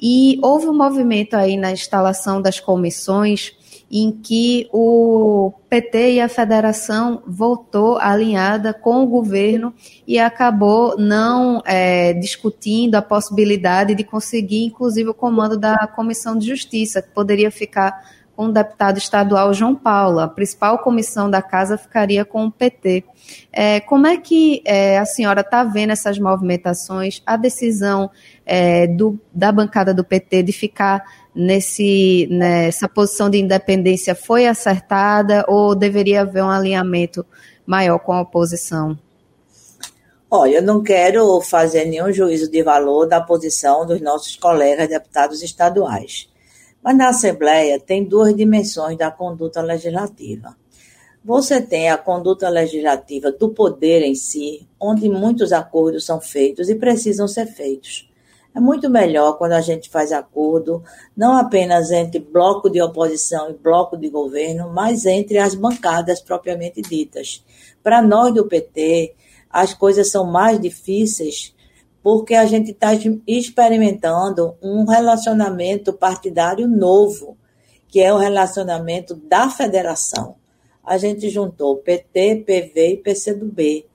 E 0.00 0.38
houve 0.42 0.66
um 0.66 0.76
movimento 0.76 1.34
aí 1.34 1.56
na 1.56 1.70
instalação 1.72 2.40
das 2.40 2.58
comissões 2.58 3.52
em 3.90 4.12
que 4.12 4.68
o 4.72 5.52
PT 5.68 6.12
e 6.12 6.20
a 6.20 6.28
federação 6.28 7.22
voltou 7.26 7.98
alinhada 7.98 8.72
com 8.72 9.02
o 9.02 9.06
governo 9.06 9.74
e 10.06 10.16
acabou 10.16 10.96
não 10.96 11.60
é, 11.66 12.12
discutindo 12.12 12.94
a 12.94 13.02
possibilidade 13.02 13.96
de 13.96 14.04
conseguir, 14.04 14.64
inclusive, 14.64 15.10
o 15.10 15.14
comando 15.14 15.58
da 15.58 15.88
Comissão 15.88 16.38
de 16.38 16.46
Justiça, 16.46 17.02
que 17.02 17.08
poderia 17.08 17.50
ficar 17.50 18.19
com 18.40 18.46
o 18.46 18.52
deputado 18.52 18.96
estadual 18.96 19.52
João 19.52 19.74
Paulo. 19.74 20.18
A 20.18 20.26
principal 20.26 20.78
comissão 20.78 21.30
da 21.30 21.42
casa 21.42 21.76
ficaria 21.76 22.24
com 22.24 22.46
o 22.46 22.50
PT. 22.50 23.04
É, 23.52 23.80
como 23.80 24.06
é 24.06 24.16
que 24.16 24.62
é, 24.64 24.96
a 24.96 25.04
senhora 25.04 25.42
está 25.42 25.62
vendo 25.62 25.90
essas 25.90 26.18
movimentações? 26.18 27.20
A 27.26 27.36
decisão 27.36 28.10
é, 28.46 28.86
do, 28.86 29.20
da 29.30 29.52
bancada 29.52 29.92
do 29.92 30.02
PT 30.02 30.44
de 30.44 30.52
ficar 30.52 31.04
nesse, 31.34 32.28
nessa 32.30 32.88
posição 32.88 33.28
de 33.28 33.36
independência 33.36 34.14
foi 34.14 34.46
acertada 34.46 35.44
ou 35.46 35.74
deveria 35.74 36.22
haver 36.22 36.42
um 36.42 36.48
alinhamento 36.48 37.26
maior 37.66 37.98
com 37.98 38.14
a 38.14 38.22
oposição? 38.22 38.98
Olha, 40.30 40.56
eu 40.56 40.62
não 40.62 40.82
quero 40.82 41.42
fazer 41.42 41.84
nenhum 41.84 42.10
juízo 42.10 42.50
de 42.50 42.62
valor 42.62 43.04
da 43.04 43.20
posição 43.20 43.84
dos 43.84 44.00
nossos 44.00 44.34
colegas 44.34 44.88
deputados 44.88 45.42
estaduais. 45.42 46.29
Mas 46.82 46.96
na 46.96 47.08
Assembleia 47.08 47.78
tem 47.78 48.04
duas 48.04 48.34
dimensões 48.34 48.96
da 48.96 49.10
conduta 49.10 49.60
legislativa. 49.60 50.56
Você 51.22 51.60
tem 51.60 51.90
a 51.90 51.98
conduta 51.98 52.48
legislativa 52.48 53.30
do 53.30 53.50
poder 53.50 54.02
em 54.02 54.14
si, 54.14 54.66
onde 54.80 55.08
muitos 55.08 55.52
acordos 55.52 56.06
são 56.06 56.18
feitos 56.18 56.70
e 56.70 56.74
precisam 56.74 57.28
ser 57.28 57.46
feitos. 57.46 58.10
É 58.54 58.58
muito 58.58 58.90
melhor 58.90 59.38
quando 59.38 59.52
a 59.52 59.60
gente 59.60 59.88
faz 59.88 60.10
acordo, 60.10 60.82
não 61.16 61.36
apenas 61.36 61.92
entre 61.92 62.18
bloco 62.18 62.68
de 62.68 62.82
oposição 62.82 63.50
e 63.50 63.54
bloco 63.54 63.96
de 63.96 64.08
governo, 64.08 64.72
mas 64.72 65.06
entre 65.06 65.38
as 65.38 65.54
bancadas 65.54 66.20
propriamente 66.20 66.82
ditas. 66.82 67.44
Para 67.82 68.02
nós 68.02 68.34
do 68.34 68.46
PT, 68.46 69.14
as 69.48 69.72
coisas 69.74 70.10
são 70.10 70.24
mais 70.24 70.58
difíceis 70.58 71.54
porque 72.02 72.34
a 72.34 72.46
gente 72.46 72.70
está 72.70 72.90
experimentando 73.26 74.54
um 74.62 74.84
relacionamento 74.84 75.92
partidário 75.92 76.66
novo, 76.66 77.36
que 77.88 78.00
é 78.00 78.12
o 78.12 78.18
relacionamento 78.18 79.14
da 79.14 79.50
federação. 79.50 80.36
A 80.82 80.96
gente 80.96 81.28
juntou 81.28 81.76
PT, 81.76 82.44
PV 82.46 82.92
e 82.92 82.96
PCdoB, 82.96 83.86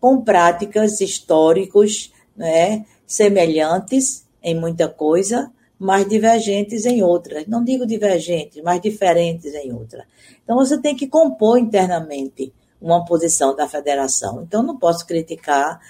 com 0.00 0.20
práticas 0.20 1.00
históricos, 1.00 2.12
né, 2.36 2.84
semelhantes 3.06 4.26
em 4.42 4.58
muita 4.58 4.88
coisa, 4.88 5.50
mas 5.78 6.08
divergentes 6.08 6.84
em 6.84 7.02
outras. 7.02 7.46
Não 7.46 7.64
digo 7.64 7.86
divergentes, 7.86 8.62
mas 8.62 8.80
diferentes 8.80 9.54
em 9.54 9.72
outra. 9.72 10.06
Então 10.42 10.56
você 10.56 10.80
tem 10.80 10.94
que 10.94 11.06
compor 11.06 11.58
internamente 11.58 12.52
uma 12.80 13.04
posição 13.04 13.54
da 13.54 13.68
federação. 13.68 14.42
Então 14.42 14.62
não 14.62 14.76
posso 14.76 15.06
criticar 15.06 15.80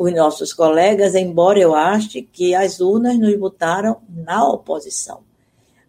os 0.00 0.14
nossos 0.14 0.54
colegas, 0.54 1.14
embora 1.14 1.58
eu 1.58 1.74
ache 1.74 2.22
que 2.22 2.54
as 2.54 2.80
urnas 2.80 3.18
nos 3.18 3.36
botaram 3.36 4.00
na 4.08 4.48
oposição. 4.48 5.20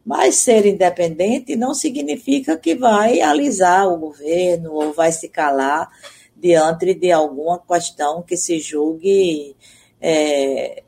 Mas 0.06 0.36
ser 0.36 0.66
independente 0.66 1.56
não 1.56 1.74
significa 1.74 2.58
que 2.58 2.76
vai 2.76 3.22
alisar 3.22 3.88
o 3.88 3.98
governo 3.98 4.74
ou 4.74 4.92
vai 4.92 5.14
se 5.14 5.30
calar 5.30 5.90
diante 6.36 6.94
de 6.94 7.10
alguma 7.10 7.58
questão 7.60 8.22
que 8.22 8.36
se 8.36 8.60
julgue 8.60 9.56
é, 10.02 10.84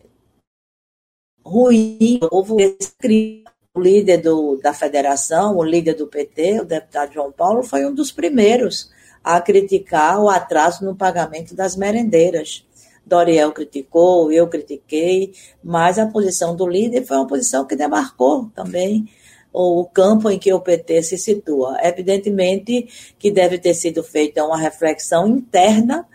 ruim, 1.46 2.20
o 2.30 3.80
líder 3.80 4.18
do, 4.18 4.58
da 4.58 4.74
federação, 4.74 5.56
o 5.56 5.64
líder 5.64 5.94
do 5.94 6.08
PT, 6.08 6.60
o 6.60 6.66
deputado 6.66 7.14
João 7.14 7.32
Paulo, 7.32 7.64
foi 7.64 7.86
um 7.86 7.96
dos 7.96 8.12
primeiros 8.12 8.92
a 9.24 9.40
criticar 9.40 10.20
o 10.20 10.30
atraso 10.30 10.84
no 10.84 10.94
pagamento 10.94 11.56
das 11.56 11.78
merendeiras. 11.78 12.66
Doriel 13.06 13.52
criticou, 13.52 14.32
eu 14.32 14.48
critiquei, 14.48 15.34
mas 15.64 16.00
a 16.00 16.08
posição 16.08 16.56
do 16.56 16.68
líder 16.68 17.06
foi 17.06 17.18
uma 17.18 17.28
posição 17.28 17.66
que 17.66 17.76
demarcou 17.76 18.50
também 18.56 19.08
o 19.52 19.86
campo 19.86 20.30
em 20.30 20.40
que 20.40 20.52
o 20.52 20.60
PT 20.60 21.04
se 21.04 21.18
situa. 21.18 21.78
Evidentemente 21.82 22.88
que 23.20 23.30
deve 23.30 23.60
ter 23.60 23.74
sido 23.74 24.04
feita 24.04 24.44
uma 24.44 24.58
reflexão 24.58 25.28
interna 25.28 26.08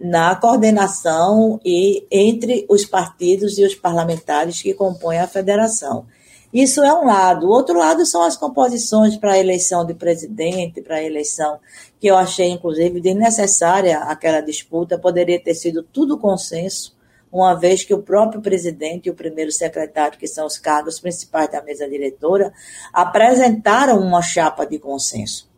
na 0.00 0.34
coordenação 0.36 1.60
e 1.64 2.06
entre 2.10 2.64
os 2.68 2.84
partidos 2.84 3.58
e 3.58 3.64
os 3.64 3.74
parlamentares 3.74 4.62
que 4.62 4.72
compõem 4.72 5.18
a 5.18 5.26
federação. 5.26 6.06
Isso 6.56 6.82
é 6.82 6.90
um 6.90 7.04
lado. 7.04 7.48
O 7.48 7.50
outro 7.50 7.78
lado 7.78 8.06
são 8.06 8.22
as 8.22 8.34
composições 8.34 9.14
para 9.14 9.32
a 9.32 9.38
eleição 9.38 9.84
de 9.84 9.92
presidente, 9.92 10.80
para 10.80 10.96
a 10.96 11.02
eleição 11.02 11.60
que 12.00 12.06
eu 12.06 12.16
achei, 12.16 12.48
inclusive, 12.48 12.98
desnecessária 12.98 13.98
aquela 13.98 14.40
disputa, 14.40 14.98
poderia 14.98 15.38
ter 15.38 15.54
sido 15.54 15.82
tudo 15.82 16.16
consenso 16.16 16.96
uma 17.30 17.52
vez 17.52 17.84
que 17.84 17.92
o 17.92 18.02
próprio 18.02 18.40
presidente 18.40 19.04
e 19.04 19.10
o 19.10 19.14
primeiro 19.14 19.52
secretário, 19.52 20.18
que 20.18 20.26
são 20.26 20.46
os 20.46 20.56
cargos 20.56 20.98
principais 20.98 21.52
da 21.52 21.60
mesa 21.60 21.86
diretora, 21.86 22.50
apresentaram 22.90 24.00
uma 24.00 24.22
chapa 24.22 24.64
de 24.64 24.78
consenso. 24.78 25.50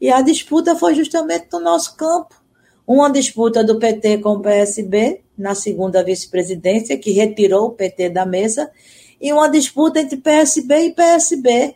E 0.00 0.08
a 0.08 0.22
disputa 0.22 0.76
foi 0.76 0.94
justamente 0.94 1.48
no 1.52 1.58
nosso 1.58 1.96
campo. 1.96 2.40
Uma 2.86 3.10
disputa 3.10 3.64
do 3.64 3.80
PT 3.80 4.18
com 4.18 4.34
o 4.34 4.40
PSB, 4.40 5.20
na 5.36 5.56
segunda 5.56 6.04
vice-presidência, 6.04 6.96
que 6.96 7.10
retirou 7.10 7.66
o 7.66 7.72
PT 7.72 8.10
da 8.10 8.24
mesa, 8.24 8.70
e 9.20 9.32
uma 9.32 9.48
disputa 9.48 10.00
entre 10.00 10.16
PSB 10.16 10.86
e 10.86 10.92
PSB, 10.92 11.74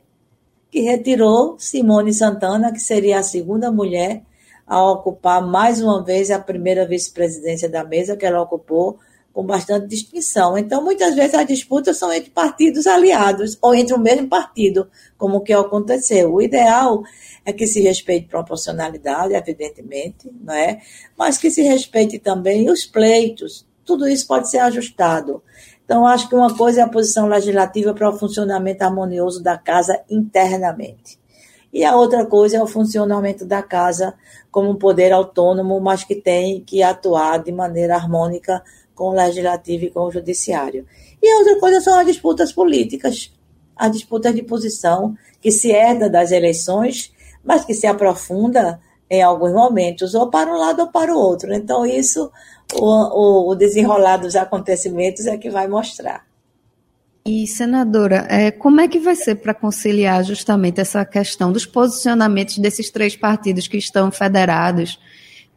que 0.71 0.81
retirou 0.81 1.57
Simone 1.59 2.15
Santana, 2.15 2.73
que 2.73 2.81
seria 2.81 3.19
a 3.19 3.23
segunda 3.23 3.71
mulher 3.71 4.23
a 4.67 4.83
ocupar 4.91 5.47
mais 5.47 5.83
uma 5.83 6.03
vez 6.03 6.31
a 6.31 6.39
primeira 6.39 6.87
vice-presidência 6.87 7.69
da 7.69 7.85
mesa, 7.85 8.17
que 8.17 8.25
ela 8.25 8.41
ocupou 8.41 8.99
com 9.33 9.45
bastante 9.45 9.87
distinção. 9.87 10.57
Então, 10.57 10.83
muitas 10.83 11.15
vezes 11.15 11.35
as 11.35 11.47
disputas 11.47 11.97
são 11.97 12.13
entre 12.13 12.31
partidos 12.31 12.87
aliados 12.87 13.59
ou 13.61 13.75
entre 13.75 13.95
o 13.95 13.99
mesmo 13.99 14.29
partido, 14.29 14.89
como 15.17 15.41
que 15.41 15.53
aconteceu. 15.53 16.33
O 16.33 16.43
ideal 16.43 17.03
é 17.45 17.53
que 17.53 17.67
se 17.67 17.81
respeite 17.81 18.29
proporcionalidade, 18.29 19.35
evidentemente, 19.35 20.31
não 20.41 20.55
é? 20.55 20.81
mas 21.17 21.39
que 21.39 21.51
se 21.51 21.63
respeite 21.63 22.19
também 22.19 22.71
os 22.71 22.85
pleitos. 22.85 23.67
Tudo 23.85 24.07
isso 24.07 24.27
pode 24.27 24.49
ser 24.51 24.59
ajustado. 24.59 25.43
Então, 25.85 26.07
acho 26.07 26.29
que 26.29 26.35
uma 26.35 26.57
coisa 26.57 26.81
é 26.81 26.85
a 26.85 26.89
posição 26.89 27.29
legislativa 27.29 27.93
para 27.93 28.09
o 28.09 28.19
funcionamento 28.19 28.83
harmonioso 28.83 29.43
da 29.43 29.59
casa 29.59 30.01
internamente. 30.09 31.19
E 31.73 31.85
a 31.85 31.97
outra 31.97 32.27
coisa 32.27 32.59
é 32.59 32.63
o 32.63 32.67
funcionamento 32.67 33.45
da 33.47 33.63
casa 33.63 34.15
como 34.51 34.71
um 34.71 34.77
poder 34.77 35.13
autônomo, 35.13 35.81
mas 35.81 36.05
que 36.05 36.15
tem 36.15 36.61
que 36.61 36.83
atuar 36.83 37.43
de 37.43 37.51
maneira 37.51 37.97
harmônica 37.97 38.63
com 38.95 39.09
o 39.09 39.15
legislativo 39.15 39.87
e 39.87 39.91
com 39.91 40.01
o 40.01 40.11
judiciário. 40.11 40.87
E 41.23 41.29
a 41.29 41.39
outra 41.39 41.59
coisa 41.59 41.81
são 41.81 41.99
as 41.99 42.07
disputas 42.07 42.53
políticas, 42.53 43.33
as 43.75 43.91
disputas 43.91 44.35
de 44.35 44.43
posição 44.43 45.17
que 45.41 45.51
se 45.51 45.71
herda 45.73 46.11
das 46.11 46.31
eleições, 46.31 47.13
mas 47.43 47.65
que 47.65 47.73
se 47.73 47.87
aprofunda 47.87 48.79
em 49.11 49.23
alguns 49.23 49.53
momentos, 49.53 50.15
ou 50.15 50.31
para 50.31 50.51
um 50.51 50.59
lado 50.59 50.81
ou 50.81 50.89
para 50.89 51.15
o 51.15 51.19
outro. 51.19 51.53
Então, 51.53 51.85
isso, 51.85 52.31
o, 52.75 53.51
o 53.51 53.55
desenrolar 53.55 54.17
dos 54.19 54.37
acontecimentos 54.37 55.27
é 55.27 55.37
que 55.37 55.51
vai 55.51 55.69
mostrar. 55.69 56.25
E, 57.25 57.47
senadora, 57.47 58.27
é, 58.29 58.51
como 58.51 58.81
é 58.81 58.89
que 58.89 58.99
vai 58.99 59.15
ser 59.15 59.37
para 59.37 59.55
conciliar 59.55 60.25
justamente 60.25 60.81
essa 60.81 61.05
questão 61.05 61.53
dos 61.53 61.65
posicionamentos 61.65 62.59
desses 62.59 62.91
três 62.91 63.15
partidos 63.15 63.69
que 63.69 63.77
estão 63.77 64.11
federados 64.11 64.99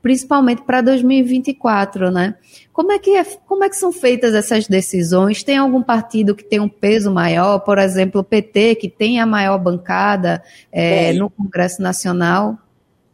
principalmente 0.05 0.61
para 0.61 0.81
2024, 0.81 2.11
né? 2.11 2.35
Como 2.71 2.91
é, 2.91 2.99
que 2.99 3.17
é, 3.17 3.23
como 3.23 3.63
é 3.63 3.69
que 3.69 3.75
são 3.75 3.91
feitas 3.91 4.35
essas 4.35 4.67
decisões? 4.67 5.41
Tem 5.41 5.57
algum 5.57 5.81
partido 5.81 6.35
que 6.35 6.43
tem 6.43 6.59
um 6.59 6.69
peso 6.69 7.11
maior, 7.11 7.57
por 7.61 7.79
exemplo, 7.79 8.21
o 8.21 8.23
PT, 8.23 8.75
que 8.75 8.87
tem 8.87 9.19
a 9.19 9.25
maior 9.25 9.57
bancada 9.57 10.43
é, 10.71 11.11
no 11.13 11.27
Congresso 11.27 11.81
Nacional? 11.81 12.55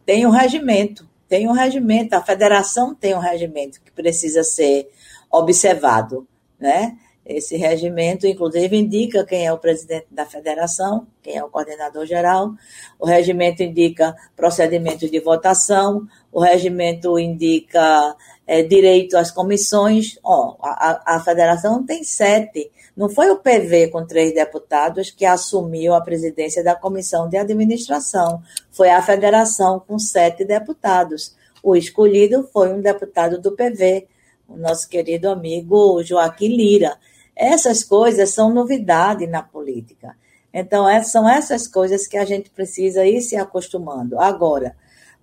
Tem 0.04 0.26
um 0.26 0.30
regimento, 0.30 1.08
tem 1.32 1.48
um 1.48 1.52
regimento, 1.52 2.14
a 2.14 2.20
federação 2.20 2.94
tem 2.94 3.14
um 3.14 3.18
regimento 3.18 3.80
que 3.80 3.90
precisa 3.90 4.44
ser 4.44 4.90
observado, 5.30 6.28
né? 6.60 6.98
Esse 7.24 7.56
regimento, 7.56 8.26
inclusive, 8.26 8.76
indica 8.76 9.24
quem 9.24 9.46
é 9.46 9.50
o 9.50 9.56
presidente 9.56 10.08
da 10.10 10.26
federação, 10.26 11.06
quem 11.22 11.38
é 11.38 11.42
o 11.42 11.48
coordenador 11.48 12.04
geral. 12.04 12.52
O 12.98 13.06
regimento 13.06 13.62
indica 13.62 14.14
procedimentos 14.36 15.10
de 15.10 15.20
votação. 15.20 16.06
O 16.30 16.38
regimento 16.38 17.18
indica 17.18 18.14
é, 18.46 18.62
direito 18.62 19.16
às 19.16 19.30
comissões. 19.30 20.18
Ó, 20.22 20.58
a, 20.60 21.16
a 21.16 21.20
federação 21.20 21.82
tem 21.82 22.04
sete. 22.04 22.70
Não 22.96 23.08
foi 23.08 23.30
o 23.30 23.38
PV 23.38 23.88
com 23.88 24.06
três 24.06 24.34
deputados 24.34 25.10
que 25.10 25.24
assumiu 25.24 25.94
a 25.94 26.00
presidência 26.00 26.62
da 26.62 26.74
comissão 26.74 27.28
de 27.28 27.38
administração. 27.38 28.42
Foi 28.70 28.90
a 28.90 29.00
federação 29.00 29.80
com 29.80 29.98
sete 29.98 30.44
deputados. 30.44 31.34
O 31.62 31.74
escolhido 31.74 32.48
foi 32.52 32.72
um 32.72 32.80
deputado 32.80 33.40
do 33.40 33.52
PV, 33.52 34.06
o 34.46 34.56
nosso 34.56 34.88
querido 34.88 35.30
amigo 35.30 36.02
Joaquim 36.02 36.48
Lira. 36.48 36.98
Essas 37.34 37.82
coisas 37.82 38.30
são 38.30 38.52
novidade 38.52 39.26
na 39.26 39.42
política. 39.42 40.14
Então, 40.52 40.86
é, 40.86 41.02
são 41.02 41.26
essas 41.26 41.66
coisas 41.66 42.06
que 42.06 42.18
a 42.18 42.26
gente 42.26 42.50
precisa 42.50 43.06
ir 43.06 43.22
se 43.22 43.36
acostumando. 43.36 44.20
Agora, 44.20 44.76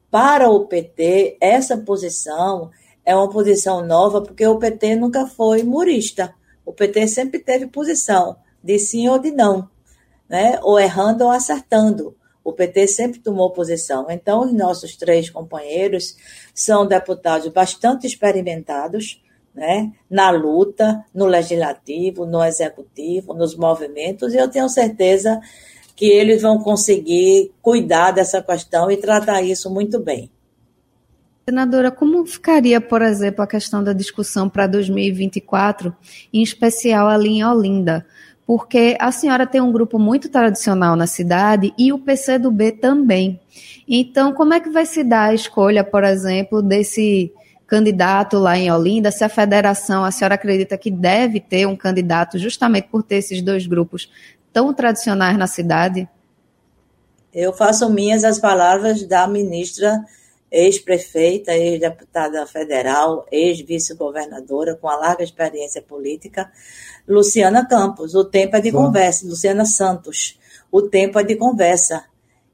para 0.09 0.49
o 0.49 0.65
PT, 0.65 1.37
essa 1.39 1.77
posição 1.77 2.71
é 3.05 3.15
uma 3.15 3.29
posição 3.29 3.85
nova, 3.85 4.21
porque 4.21 4.45
o 4.47 4.57
PT 4.57 4.95
nunca 4.95 5.27
foi 5.27 5.61
murista. 5.61 6.33
O 6.69 6.71
PT 6.71 7.07
sempre 7.07 7.39
teve 7.39 7.65
posição 7.65 8.37
de 8.63 8.77
sim 8.77 9.09
ou 9.09 9.17
de 9.17 9.31
não, 9.31 9.67
né? 10.29 10.59
ou 10.61 10.79
errando 10.79 11.23
ou 11.23 11.31
acertando. 11.31 12.15
O 12.43 12.53
PT 12.53 12.87
sempre 12.89 13.19
tomou 13.19 13.49
posição. 13.49 14.05
Então, 14.07 14.41
os 14.41 14.53
nossos 14.53 14.95
três 14.95 15.31
companheiros 15.31 16.15
são 16.53 16.85
deputados 16.85 17.47
bastante 17.47 18.05
experimentados, 18.05 19.19
né, 19.51 19.91
na 20.07 20.29
luta, 20.29 21.03
no 21.11 21.25
legislativo, 21.25 22.27
no 22.27 22.43
executivo, 22.43 23.33
nos 23.33 23.55
movimentos, 23.55 24.35
e 24.35 24.37
eu 24.37 24.47
tenho 24.47 24.69
certeza 24.69 25.41
que 25.95 26.05
eles 26.05 26.39
vão 26.39 26.59
conseguir 26.61 27.51
cuidar 27.63 28.11
dessa 28.11 28.43
questão 28.43 28.91
e 28.91 28.97
tratar 28.97 29.41
isso 29.41 29.71
muito 29.71 29.99
bem. 29.99 30.29
Senadora, 31.49 31.89
como 31.89 32.23
ficaria, 32.27 32.79
por 32.79 33.01
exemplo, 33.01 33.43
a 33.43 33.47
questão 33.47 33.83
da 33.83 33.91
discussão 33.91 34.47
para 34.47 34.67
2024, 34.67 35.91
em 36.31 36.43
especial 36.43 37.07
ali 37.07 37.39
em 37.39 37.43
Olinda? 37.43 38.05
Porque 38.45 38.95
a 38.99 39.11
senhora 39.11 39.47
tem 39.47 39.59
um 39.59 39.71
grupo 39.71 39.97
muito 39.97 40.29
tradicional 40.29 40.95
na 40.95 41.07
cidade 41.07 41.73
e 41.75 41.91
o 41.91 41.97
PCdoB 41.97 42.73
também. 42.73 43.39
Então, 43.87 44.31
como 44.31 44.53
é 44.53 44.59
que 44.59 44.69
vai 44.69 44.85
se 44.85 45.03
dar 45.03 45.29
a 45.29 45.33
escolha, 45.33 45.83
por 45.83 46.03
exemplo, 46.03 46.61
desse 46.61 47.33
candidato 47.65 48.37
lá 48.37 48.55
em 48.55 48.71
Olinda, 48.71 49.09
se 49.09 49.23
a 49.23 49.29
federação, 49.29 50.05
a 50.05 50.11
senhora 50.11 50.35
acredita 50.35 50.77
que 50.77 50.91
deve 50.91 51.39
ter 51.39 51.65
um 51.65 51.75
candidato 51.75 52.37
justamente 52.37 52.89
por 52.89 53.01
ter 53.01 53.15
esses 53.15 53.41
dois 53.41 53.65
grupos 53.65 54.07
tão 54.53 54.71
tradicionais 54.71 55.35
na 55.35 55.47
cidade? 55.47 56.07
Eu 57.33 57.51
faço 57.53 57.89
minhas 57.89 58.23
as 58.23 58.37
palavras 58.37 59.03
da 59.07 59.27
ministra 59.27 59.99
ex-prefeita, 60.51 61.53
ex-deputada 61.53 62.45
federal, 62.47 63.25
ex-vice-governadora, 63.31 64.75
com 64.75 64.87
a 64.87 64.95
larga 64.95 65.23
experiência 65.23 65.81
política, 65.81 66.51
Luciana 67.07 67.65
Campos. 67.65 68.15
O 68.15 68.25
tempo 68.25 68.55
é 68.55 68.61
de 68.61 68.71
Bom. 68.71 68.85
conversa. 68.85 69.27
Luciana 69.27 69.65
Santos. 69.65 70.39
O 70.71 70.81
tempo 70.81 71.19
é 71.19 71.23
de 71.23 71.35
conversa. 71.35 72.05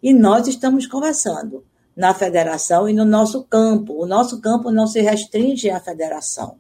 E 0.02 0.14
nós 0.14 0.48
estamos 0.48 0.86
conversando 0.86 1.66
na 1.96 2.14
federação 2.14 2.90
e 2.90 2.94
no 2.94 3.06
nosso 3.06 3.44
campo. 3.44 3.94
O 4.02 4.06
nosso 4.06 4.42
campo 4.42 4.72
não 4.72 4.88
se 4.88 5.02
restringe 5.02 5.70
à 5.70 5.80
federação. 5.80 6.58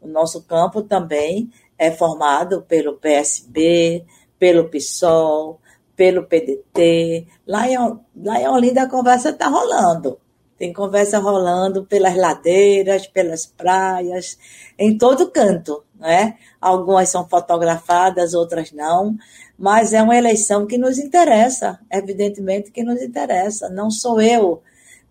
O 0.00 0.08
nosso 0.08 0.42
campo 0.42 0.82
também 0.82 1.50
é 1.78 1.90
formado 1.90 2.62
pelo 2.62 2.94
PSB, 2.94 4.04
pelo 4.38 4.68
PSOL, 4.68 5.60
pelo 5.94 6.24
PDT. 6.24 7.26
Lá 7.46 7.68
em, 7.68 7.76
lá 7.76 8.40
em 8.40 8.48
Olinda 8.48 8.82
a 8.82 8.88
conversa 8.88 9.30
está 9.30 9.48
rolando. 9.48 10.18
Tem 10.62 10.72
conversa 10.72 11.18
rolando 11.18 11.84
pelas 11.84 12.16
ladeiras, 12.16 13.08
pelas 13.08 13.44
praias, 13.44 14.38
em 14.78 14.96
todo 14.96 15.28
canto. 15.28 15.82
Né? 15.98 16.36
Algumas 16.60 17.08
são 17.08 17.28
fotografadas, 17.28 18.32
outras 18.32 18.70
não, 18.70 19.16
mas 19.58 19.92
é 19.92 20.00
uma 20.00 20.16
eleição 20.16 20.64
que 20.64 20.78
nos 20.78 21.00
interessa, 21.00 21.80
evidentemente 21.90 22.70
que 22.70 22.84
nos 22.84 23.02
interessa. 23.02 23.68
Não 23.68 23.90
sou 23.90 24.20
eu, 24.20 24.62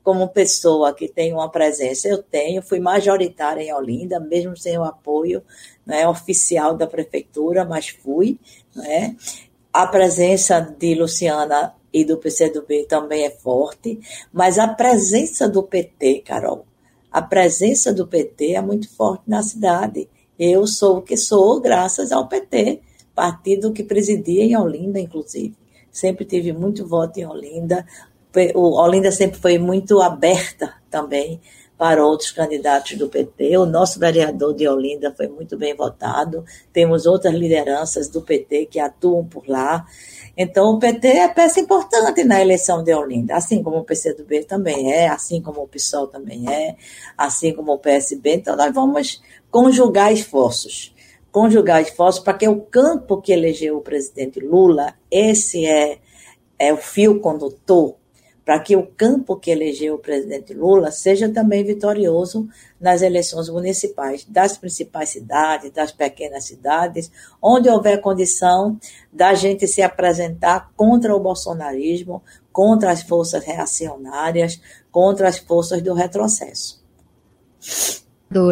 como 0.02 0.30
pessoa 0.30 0.94
que 0.94 1.10
tem 1.10 1.34
uma 1.34 1.52
presença, 1.52 2.08
eu 2.08 2.24
tenho, 2.24 2.62
fui 2.62 2.80
majoritária 2.80 3.62
em 3.62 3.74
Olinda, 3.74 4.22
mesmo 4.22 4.56
sem 4.56 4.78
o 4.78 4.86
apoio 4.86 5.44
né, 5.86 6.08
oficial 6.08 6.78
da 6.78 6.88
prefeitura, 6.88 7.66
mas 7.66 7.90
fui. 7.90 8.40
Né? 8.74 9.18
A 9.74 9.88
presença 9.88 10.60
de 10.60 10.96
Luciana 10.96 11.74
e 11.94 12.04
do 12.04 12.18
PCdoB 12.18 12.86
também 12.88 13.26
é 13.26 13.30
forte, 13.30 14.00
mas 14.32 14.60
a 14.60 14.68
presença 14.68 15.48
do 15.48 15.64
PT, 15.64 16.24
Carol, 16.26 16.66
a 17.10 17.22
presença 17.22 17.94
do 17.94 18.06
PT 18.06 18.54
é 18.54 18.62
muito 18.62 18.90
forte 18.90 19.24
na 19.28 19.42
cidade. 19.42 20.10
Eu 20.38 20.68
sou 20.68 20.98
o 20.98 21.02
que 21.02 21.16
sou 21.16 21.62
graças 21.62 22.12
ao 22.12 22.28
PT, 22.28 22.82
partido 23.16 23.72
que 23.72 23.84
presidia 23.84 24.44
em 24.44 24.58
Olinda, 24.58 25.00
inclusive. 25.00 25.56
sempre 25.92 26.26
tive 26.26 26.52
muito 26.52 26.88
voto 26.88 27.18
em 27.20 27.26
Olinda. 27.26 27.86
O 28.56 28.78
Olinda 28.82 29.12
sempre 29.12 29.40
foi 29.40 29.58
muito 29.58 30.02
aberta 30.02 30.74
também 30.90 31.40
para 31.82 32.06
outros 32.06 32.30
candidatos 32.30 32.96
do 32.96 33.10
PT. 33.10 33.58
O 33.58 33.66
nosso 33.66 34.00
vereador 34.00 34.54
de 34.54 34.68
Olinda 34.68 35.12
foi 35.18 35.28
muito 35.28 35.58
bem 35.58 35.76
votado. 35.76 36.46
Temos 36.72 37.08
outras 37.08 37.34
lideranças 37.34 38.08
do 38.08 38.22
PT 38.22 38.68
que 38.68 38.80
atuam 38.80 39.26
por 39.26 39.48
lá. 39.48 39.84
Então, 40.38 40.76
o 40.76 40.78
PT 40.78 41.08
é 41.08 41.28
peça 41.28 41.60
importante 41.60 42.24
na 42.24 42.40
eleição 42.40 42.84
de 42.84 42.94
Olinda, 42.94 43.36
assim 43.36 43.64
como 43.64 43.78
o 43.78 43.84
PCdoB 43.84 44.44
também 44.44 44.94
é, 44.94 45.08
assim 45.08 45.42
como 45.42 45.64
o 45.64 45.68
PSOL 45.68 46.06
também 46.06 46.48
é, 46.48 46.76
assim 47.18 47.52
como 47.52 47.74
o 47.74 47.80
PSB. 47.80 48.36
Então, 48.36 48.56
nós 48.56 48.72
vamos 48.72 49.20
conjugar 49.50 50.14
esforços 50.14 50.94
conjugar 51.32 51.82
esforços 51.82 52.22
para 52.22 52.34
que 52.34 52.48
o 52.48 52.60
campo 52.60 53.22
que 53.22 53.32
elegeu 53.32 53.78
o 53.78 53.82
presidente 53.82 54.42
Lula, 54.42 54.94
esse 55.10 55.66
é, 55.66 55.98
é 56.60 56.74
o 56.74 56.78
fio 56.78 57.22
condutor, 57.22 57.96
para 58.44 58.60
que 58.60 58.76
o 58.76 58.88
campo 58.88 59.36
que 59.36 59.52
elegeu 59.52 59.96
o 59.96 60.00
presidente 60.00 60.54
Lula 60.54 60.92
seja 60.92 61.30
também 61.30 61.64
vitorioso 61.64 62.48
nas 62.80 63.02
eleições 63.02 63.50
municipais 63.50 64.26
das 64.28 64.58
principais 64.58 65.10
cidades, 65.10 65.72
das 65.72 65.92
pequenas 65.92 66.46
cidades, 66.46 67.12
onde 67.42 67.70
houver 67.70 68.02
condição 68.02 68.80
da 69.12 69.34
gente 69.34 69.68
se 69.68 69.82
apresentar 69.82 70.72
contra 70.76 71.16
o 71.16 71.20
bolsonarismo, 71.20 72.24
contra 72.52 72.92
as 72.92 73.04
forças 73.04 73.44
reacionárias, 73.44 74.60
contra 74.92 75.28
as 75.28 75.38
forças 75.38 75.82
do 75.82 75.94
retrocesso. 75.94 76.82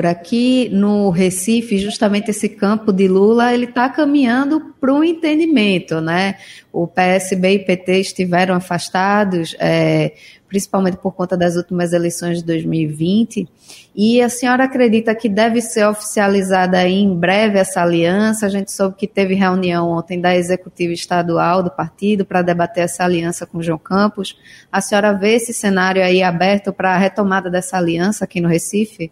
Aqui 0.09 0.67
no 0.73 1.09
Recife, 1.09 1.77
justamente 1.77 2.31
esse 2.31 2.49
campo 2.49 2.91
de 2.91 3.07
Lula, 3.07 3.53
ele 3.53 3.63
está 3.63 3.87
caminhando 3.87 4.73
para 4.77 4.93
um 4.93 5.01
entendimento, 5.01 6.01
né? 6.01 6.35
O 6.69 6.85
PSB 6.85 7.53
e 7.53 7.59
PT 7.59 7.99
estiveram 8.01 8.55
afastados, 8.55 9.55
é, 9.57 10.11
principalmente 10.49 10.97
por 10.97 11.13
conta 11.13 11.37
das 11.37 11.55
últimas 11.55 11.93
eleições 11.93 12.39
de 12.39 12.43
2020, 12.43 13.47
e 13.95 14.21
a 14.21 14.27
senhora 14.27 14.65
acredita 14.65 15.15
que 15.15 15.29
deve 15.29 15.61
ser 15.61 15.87
oficializada 15.87 16.85
em 16.85 17.15
breve 17.17 17.57
essa 17.57 17.81
aliança? 17.81 18.47
A 18.47 18.49
gente 18.49 18.73
soube 18.73 18.97
que 18.97 19.07
teve 19.07 19.33
reunião 19.33 19.89
ontem 19.91 20.19
da 20.19 20.35
executiva 20.35 20.91
estadual 20.91 21.63
do 21.63 21.71
partido 21.71 22.25
para 22.25 22.41
debater 22.41 22.83
essa 22.83 23.05
aliança 23.05 23.45
com 23.45 23.61
João 23.61 23.79
Campos. 23.79 24.37
A 24.69 24.81
senhora 24.81 25.13
vê 25.13 25.35
esse 25.35 25.53
cenário 25.53 26.03
aí 26.03 26.21
aberto 26.21 26.73
para 26.73 26.95
a 26.95 26.97
retomada 26.97 27.49
dessa 27.49 27.77
aliança 27.77 28.25
aqui 28.25 28.41
no 28.41 28.49
Recife? 28.49 29.09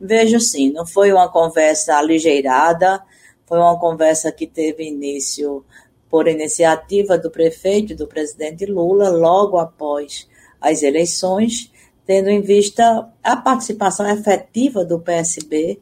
Vejo 0.00 0.38
sim, 0.40 0.70
não 0.72 0.86
foi 0.86 1.12
uma 1.12 1.28
conversa 1.28 1.96
aligeirada, 1.96 3.02
foi 3.46 3.58
uma 3.58 3.78
conversa 3.78 4.30
que 4.30 4.46
teve 4.46 4.84
início 4.84 5.64
por 6.08 6.28
iniciativa 6.28 7.18
do 7.18 7.30
prefeito 7.30 7.92
e 7.92 7.96
do 7.96 8.06
presidente 8.06 8.64
Lula, 8.66 9.08
logo 9.10 9.58
após 9.58 10.28
as 10.60 10.82
eleições, 10.82 11.70
tendo 12.06 12.28
em 12.30 12.40
vista 12.40 13.08
a 13.22 13.36
participação 13.36 14.08
efetiva 14.08 14.84
do 14.84 14.98
PSB 14.98 15.80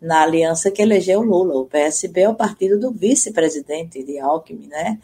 na 0.00 0.22
aliança 0.22 0.70
que 0.70 0.82
elegeu 0.82 1.20
Lula. 1.22 1.56
O 1.56 1.66
PSB 1.66 2.22
é 2.22 2.28
o 2.28 2.34
partido 2.34 2.78
do 2.78 2.90
vice-presidente 2.90 4.02
de 4.02 4.18
Alckmin, 4.18 4.68
né? 4.68 4.98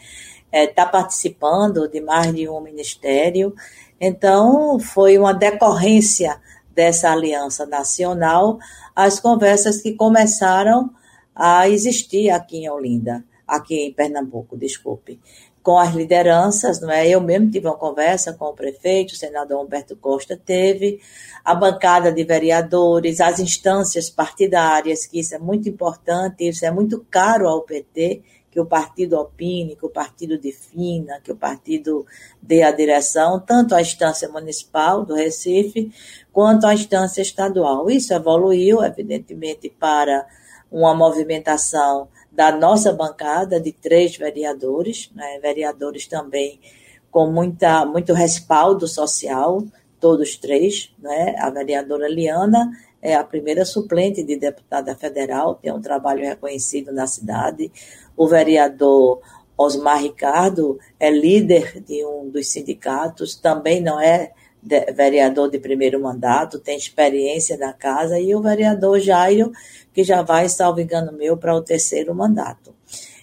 Está 0.52 0.58
é, 0.58 0.66
tá 0.66 0.86
participando 0.86 1.88
de 1.88 2.00
mais 2.00 2.32
de 2.32 2.48
um 2.48 2.60
ministério. 2.60 3.54
Então, 4.00 4.78
foi 4.78 5.18
uma 5.18 5.32
decorrência 5.32 6.40
dessa 6.74 7.10
aliança 7.10 7.64
nacional 7.66 8.58
as 8.94 9.18
conversas 9.18 9.80
que 9.80 9.92
começaram 9.92 10.90
a 11.34 11.68
existir 11.68 12.30
aqui 12.30 12.58
em 12.58 12.70
Olinda, 12.70 13.24
aqui 13.46 13.74
em 13.74 13.92
Pernambuco, 13.92 14.56
desculpe, 14.56 15.20
com 15.62 15.78
as 15.78 15.94
lideranças, 15.94 16.80
não 16.80 16.90
é? 16.90 17.08
Eu 17.08 17.20
mesmo 17.22 17.50
tive 17.50 17.66
uma 17.66 17.76
conversa 17.76 18.34
com 18.34 18.44
o 18.44 18.52
prefeito, 18.52 19.12
o 19.12 19.16
senador 19.16 19.64
Humberto 19.64 19.96
Costa 19.96 20.36
teve, 20.36 21.00
a 21.42 21.54
bancada 21.54 22.12
de 22.12 22.22
vereadores, 22.22 23.20
as 23.20 23.40
instâncias 23.40 24.10
partidárias, 24.10 25.06
que 25.06 25.18
isso 25.18 25.34
é 25.34 25.38
muito 25.38 25.68
importante, 25.68 26.46
isso 26.46 26.66
é 26.66 26.70
muito 26.70 27.04
caro 27.10 27.48
ao 27.48 27.62
PT, 27.62 28.22
que 28.50 28.60
o 28.60 28.66
partido 28.66 29.18
opine, 29.18 29.74
que 29.74 29.84
o 29.84 29.90
partido 29.90 30.38
defina, 30.38 31.18
que 31.20 31.32
o 31.32 31.36
partido 31.36 32.06
dê 32.40 32.62
a 32.62 32.70
direção, 32.70 33.40
tanto 33.40 33.74
à 33.74 33.80
instância 33.80 34.28
municipal 34.28 35.04
do 35.04 35.14
Recife, 35.14 35.90
quanto 36.34 36.66
à 36.66 36.74
instância 36.74 37.22
estadual. 37.22 37.88
Isso 37.88 38.12
evoluiu, 38.12 38.82
evidentemente, 38.82 39.70
para 39.70 40.26
uma 40.70 40.92
movimentação 40.92 42.08
da 42.32 42.50
nossa 42.50 42.92
bancada 42.92 43.60
de 43.60 43.70
três 43.70 44.16
vereadores, 44.16 45.10
né, 45.14 45.38
vereadores 45.40 46.08
também 46.08 46.60
com 47.08 47.30
muita, 47.30 47.86
muito 47.86 48.12
respaldo 48.12 48.88
social, 48.88 49.62
todos 50.00 50.36
três, 50.36 50.92
né, 50.98 51.36
a 51.38 51.48
vereadora 51.48 52.08
Liana 52.08 52.72
é 53.00 53.14
a 53.14 53.22
primeira 53.22 53.64
suplente 53.64 54.24
de 54.24 54.36
deputada 54.36 54.96
federal, 54.96 55.54
tem 55.54 55.72
um 55.72 55.80
trabalho 55.80 56.24
reconhecido 56.24 56.92
na 56.92 57.06
cidade. 57.06 57.70
O 58.16 58.26
vereador 58.26 59.20
Osmar 59.56 60.02
Ricardo 60.02 60.80
é 60.98 61.10
líder 61.10 61.80
de 61.86 62.04
um 62.04 62.28
dos 62.28 62.48
sindicatos, 62.48 63.36
também 63.36 63.80
não 63.80 64.00
é 64.00 64.32
vereador 64.64 65.50
de 65.50 65.58
primeiro 65.58 66.00
mandato, 66.00 66.58
tem 66.58 66.76
experiência 66.76 67.56
na 67.56 67.72
casa, 67.72 68.18
e 68.18 68.34
o 68.34 68.40
vereador 68.40 68.98
Jairo, 68.98 69.52
que 69.92 70.02
já 70.02 70.22
vai, 70.22 70.48
salvo 70.48 70.80
engano 70.80 71.12
meu, 71.12 71.36
para 71.36 71.54
o 71.54 71.62
terceiro 71.62 72.14
mandato. 72.14 72.74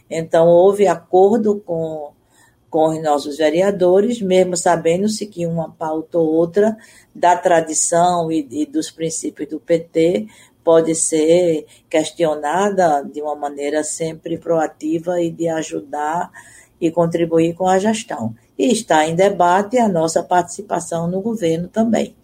Então, 0.09 0.47
houve 0.47 0.87
acordo 0.87 1.61
com 1.65 2.11
com 2.71 2.87
os 2.87 3.03
nossos 3.03 3.37
vereadores, 3.37 4.21
mesmo 4.21 4.55
sabendo-se 4.55 5.27
que 5.27 5.45
uma 5.45 5.69
pauta 5.69 6.17
ou 6.17 6.25
outra 6.25 6.77
da 7.13 7.35
tradição 7.35 8.31
e, 8.31 8.47
e 8.49 8.65
dos 8.65 8.89
princípios 8.89 9.49
do 9.49 9.59
PT 9.59 10.27
pode 10.63 10.95
ser 10.95 11.65
questionada 11.89 13.03
de 13.03 13.21
uma 13.21 13.35
maneira 13.35 13.83
sempre 13.83 14.37
proativa 14.37 15.21
e 15.21 15.29
de 15.29 15.49
ajudar 15.49 16.31
e 16.79 16.89
contribuir 16.89 17.53
com 17.53 17.67
a 17.67 17.77
gestão. 17.77 18.33
E 18.61 18.71
está 18.71 19.07
em 19.07 19.15
debate 19.15 19.79
a 19.79 19.87
nossa 19.87 20.21
participação 20.21 21.09
no 21.09 21.19
governo 21.19 21.67
também. 21.67 22.15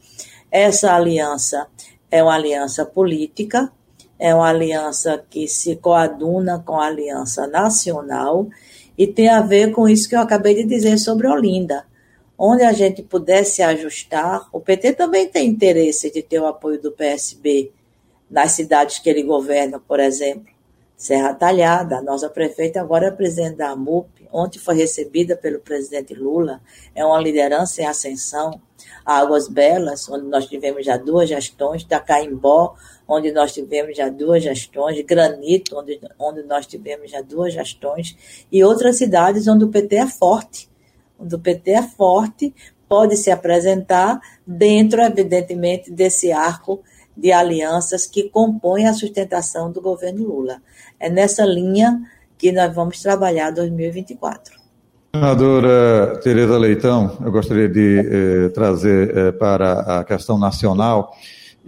Essa 0.52 0.94
aliança 0.94 1.66
é 2.12 2.22
uma 2.22 2.36
aliança 2.36 2.86
política, 2.86 3.72
é 4.20 4.36
uma 4.36 4.48
aliança 4.48 5.26
que 5.32 5.48
se 5.48 5.78
coaduna 5.78 6.60
com 6.64 6.80
a 6.80 6.86
aliança 6.86 7.48
nacional 7.48 8.48
e 8.96 9.08
tem 9.08 9.30
a 9.30 9.42
ver 9.42 9.72
com 9.72 9.90
isso 9.90 10.08
que 10.08 10.16
eu 10.16 10.20
acabei 10.20 10.54
de 10.54 10.64
dizer 10.64 11.00
sobre 11.00 11.28
Olinda. 11.28 11.88
Onde 12.38 12.62
a 12.62 12.72
gente 12.72 13.02
pudesse 13.02 13.64
ajustar, 13.64 14.48
o 14.54 14.60
PT 14.60 14.94
também 14.94 15.28
tem 15.28 15.48
interesse 15.50 16.12
de 16.12 16.22
ter 16.22 16.40
o 16.40 16.46
apoio 16.46 16.80
do 16.80 16.92
PSB 16.92 17.72
nas 18.30 18.52
cidades 18.52 19.00
que 19.00 19.10
ele 19.10 19.24
governa, 19.24 19.80
por 19.80 20.00
exemplo. 20.00 20.54
Serra 20.98 21.32
Talhada, 21.36 22.00
a 22.00 22.02
nossa 22.02 22.28
prefeita 22.28 22.82
agora 22.82 23.06
é 23.06 23.12
presidente 23.12 23.58
da 23.58 23.70
AMUP, 23.70 24.28
ontem 24.34 24.58
foi 24.58 24.74
recebida 24.74 25.38
pelo 25.38 25.60
presidente 25.60 26.16
Lula, 26.16 26.60
é 26.96 27.06
uma 27.06 27.22
liderança 27.22 27.84
em 27.84 27.86
ascensão. 27.86 28.60
Águas 29.06 29.48
Belas, 29.48 30.10
onde 30.10 30.26
nós 30.26 30.48
tivemos 30.48 30.84
já 30.84 30.98
duas 30.98 31.30
gestões, 31.30 31.84
Tacaimbó, 31.84 32.76
onde 33.08 33.32
nós 33.32 33.54
tivemos 33.54 33.96
já 33.96 34.10
duas 34.10 34.42
gestões, 34.42 35.00
Granito, 35.06 35.78
onde, 35.78 36.02
onde 36.18 36.42
nós 36.44 36.66
tivemos 36.66 37.12
já 37.12 37.22
duas 37.22 37.54
gestões, 37.54 38.18
e 38.52 38.64
outras 38.64 38.98
cidades 38.98 39.48
onde 39.48 39.66
o 39.66 39.70
PT 39.70 39.98
é 39.98 40.08
forte. 40.08 40.68
Onde 41.20 41.36
o 41.36 41.40
PT 41.40 41.72
é 41.72 41.84
forte, 41.84 42.54
pode 42.90 43.16
se 43.18 43.30
apresentar 43.30 44.20
dentro, 44.46 45.02
evidentemente, 45.02 45.92
desse 45.92 46.32
arco 46.32 46.84
de 47.18 47.32
alianças 47.32 48.06
que 48.06 48.30
compõem 48.30 48.88
a 48.88 48.94
sustentação 48.94 49.72
do 49.72 49.82
governo 49.82 50.28
Lula. 50.28 50.62
É 51.00 51.10
nessa 51.10 51.44
linha 51.44 52.00
que 52.38 52.52
nós 52.52 52.74
vamos 52.74 53.02
trabalhar 53.02 53.52
2024. 53.52 54.56
Senadora 55.16 56.20
Tereza 56.22 56.58
Leitão, 56.58 57.18
eu 57.26 57.32
gostaria 57.32 57.68
de 57.68 58.00
eh, 58.00 58.50
trazer 58.50 59.18
eh, 59.18 59.32
para 59.32 60.00
a 60.00 60.04
questão 60.04 60.38
nacional 60.38 61.12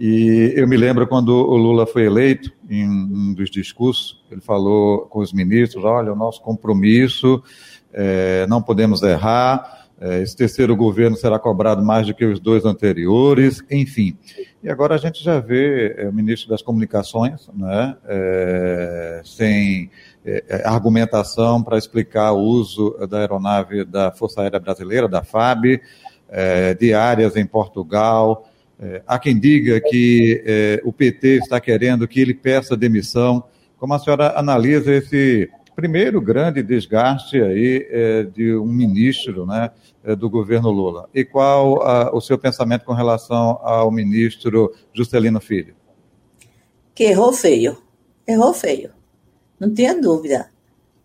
e 0.02 0.54
eu 0.56 0.66
me 0.66 0.78
lembro 0.78 1.06
quando 1.06 1.28
o 1.28 1.56
Lula 1.58 1.86
foi 1.86 2.06
eleito, 2.06 2.50
em 2.70 2.88
um 2.88 3.34
dos 3.34 3.50
discursos, 3.50 4.24
ele 4.30 4.40
falou 4.40 5.00
com 5.00 5.18
os 5.18 5.30
ministros: 5.30 5.84
olha, 5.84 6.10
o 6.10 6.16
nosso 6.16 6.40
compromisso, 6.40 7.42
é, 7.92 8.46
não 8.48 8.62
podemos 8.62 9.02
errar, 9.02 9.79
esse 10.22 10.34
terceiro 10.34 10.74
governo 10.74 11.16
será 11.16 11.38
cobrado 11.38 11.82
mais 11.82 12.06
do 12.06 12.14
que 12.14 12.24
os 12.24 12.40
dois 12.40 12.64
anteriores, 12.64 13.62
enfim. 13.70 14.16
E 14.62 14.68
agora 14.68 14.94
a 14.94 14.98
gente 14.98 15.22
já 15.22 15.40
vê 15.40 15.94
é, 15.98 16.08
o 16.08 16.12
ministro 16.12 16.48
das 16.48 16.62
Comunicações, 16.62 17.48
né, 17.54 17.96
é, 18.06 19.20
sem 19.24 19.90
é, 20.24 20.62
argumentação 20.64 21.62
para 21.62 21.76
explicar 21.76 22.32
o 22.32 22.40
uso 22.40 22.96
da 23.08 23.18
aeronave 23.18 23.84
da 23.84 24.10
Força 24.10 24.42
Aérea 24.42 24.58
Brasileira, 24.58 25.08
da 25.08 25.22
FAB, 25.22 25.80
é, 26.30 26.74
de 26.74 26.94
áreas 26.94 27.36
em 27.36 27.44
Portugal, 27.44 28.46
é, 28.82 29.02
há 29.06 29.18
quem 29.18 29.38
diga 29.38 29.78
que 29.78 30.42
é, 30.46 30.80
o 30.84 30.92
PT 30.92 31.38
está 31.38 31.60
querendo 31.60 32.08
que 32.08 32.18
ele 32.18 32.32
peça 32.32 32.74
demissão. 32.74 33.44
Como 33.76 33.92
a 33.92 33.98
senhora 33.98 34.38
analisa 34.38 34.92
esse 34.92 35.50
primeiro 35.80 36.20
grande 36.20 36.62
desgaste 36.62 37.40
aí 37.40 37.88
é, 37.90 38.22
de 38.24 38.54
um 38.54 38.66
ministro 38.66 39.46
né, 39.46 39.70
é, 40.04 40.14
do 40.14 40.28
governo 40.28 40.70
Lula. 40.70 41.08
E 41.14 41.24
qual 41.24 41.82
a, 41.82 42.14
o 42.14 42.20
seu 42.20 42.38
pensamento 42.38 42.84
com 42.84 42.92
relação 42.92 43.58
ao 43.62 43.90
ministro 43.90 44.74
Juscelino 44.92 45.40
Filho? 45.40 45.74
Que 46.94 47.04
errou 47.04 47.32
feio. 47.32 47.78
Errou 48.28 48.52
feio. 48.52 48.90
Não 49.58 49.72
tenha 49.72 49.98
dúvida. 49.98 50.50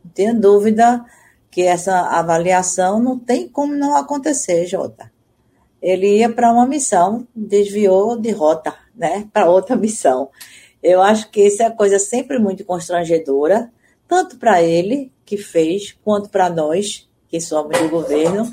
Não 0.04 0.12
tenha 0.12 0.34
dúvida 0.34 1.06
que 1.50 1.62
essa 1.62 2.10
avaliação 2.10 3.00
não 3.00 3.18
tem 3.18 3.48
como 3.48 3.74
não 3.74 3.96
acontecer, 3.96 4.66
Jota. 4.66 5.10
Ele 5.82 6.18
ia 6.18 6.30
para 6.30 6.52
uma 6.52 6.68
missão, 6.68 7.26
desviou 7.34 8.20
de 8.20 8.32
rota, 8.32 8.76
né, 8.94 9.26
para 9.32 9.50
outra 9.50 9.74
missão. 9.78 10.30
Eu 10.84 11.02
acho 11.02 11.32
que 11.32 11.48
isso 11.48 11.64
é 11.64 11.70
coisa 11.70 11.98
sempre 11.98 12.40
muito 12.40 12.66
constrangedora, 12.66 13.72
tanto 14.08 14.38
para 14.38 14.62
ele, 14.62 15.12
que 15.26 15.38
fez, 15.38 15.98
quanto 16.04 16.30
para 16.30 16.50
nós, 16.50 17.10
que 17.28 17.42
somos 17.42 17.78
do 17.80 17.90
governo. 17.90 18.52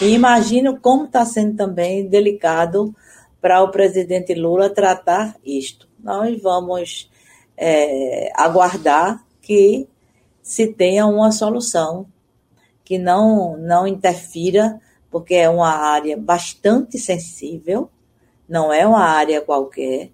E 0.00 0.14
imagino 0.14 0.78
como 0.80 1.04
está 1.04 1.24
sendo 1.24 1.56
também 1.56 2.08
delicado 2.08 2.94
para 3.40 3.62
o 3.62 3.70
presidente 3.70 4.34
Lula 4.34 4.70
tratar 4.70 5.36
isto. 5.44 5.88
Nós 5.98 6.40
vamos 6.40 7.10
é, 7.56 8.30
aguardar 8.34 9.24
que 9.40 9.88
se 10.42 10.68
tenha 10.68 11.06
uma 11.06 11.32
solução 11.32 12.06
que 12.84 12.98
não, 12.98 13.56
não 13.56 13.86
interfira, 13.86 14.80
porque 15.10 15.34
é 15.34 15.48
uma 15.48 15.70
área 15.70 16.16
bastante 16.16 16.98
sensível, 16.98 17.88
não 18.48 18.72
é 18.72 18.86
uma 18.86 19.04
área 19.04 19.40
qualquer, 19.40 20.10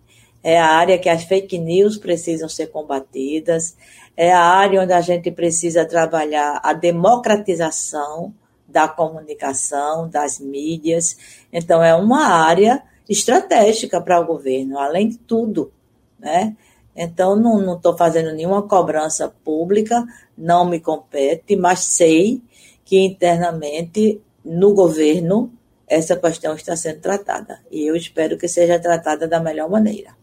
é 0.48 0.58
a 0.58 0.66
área 0.66 0.98
que 0.98 1.10
as 1.10 1.24
fake 1.24 1.58
news 1.58 1.98
precisam 1.98 2.48
ser 2.48 2.68
combatidas, 2.68 3.76
é 4.16 4.32
a 4.32 4.40
área 4.40 4.80
onde 4.80 4.94
a 4.94 5.00
gente 5.02 5.30
precisa 5.30 5.84
trabalhar 5.84 6.58
a 6.64 6.72
democratização 6.72 8.32
da 8.66 8.88
comunicação, 8.88 10.08
das 10.08 10.40
mídias. 10.40 11.18
Então, 11.52 11.84
é 11.84 11.94
uma 11.94 12.28
área 12.28 12.82
estratégica 13.06 14.00
para 14.00 14.18
o 14.18 14.24
governo, 14.24 14.78
além 14.78 15.10
de 15.10 15.18
tudo, 15.18 15.70
né? 16.18 16.56
Então, 16.96 17.36
não 17.36 17.76
estou 17.76 17.94
fazendo 17.94 18.32
nenhuma 18.32 18.62
cobrança 18.62 19.28
pública, 19.44 20.02
não 20.36 20.64
me 20.64 20.80
compete, 20.80 21.56
mas 21.56 21.80
sei 21.80 22.42
que 22.86 22.98
internamente 22.98 24.18
no 24.42 24.72
governo 24.72 25.52
essa 25.86 26.16
questão 26.16 26.54
está 26.54 26.74
sendo 26.74 27.00
tratada. 27.00 27.60
E 27.70 27.86
eu 27.86 27.94
espero 27.94 28.38
que 28.38 28.48
seja 28.48 28.78
tratada 28.78 29.28
da 29.28 29.40
melhor 29.40 29.68
maneira. 29.68 30.17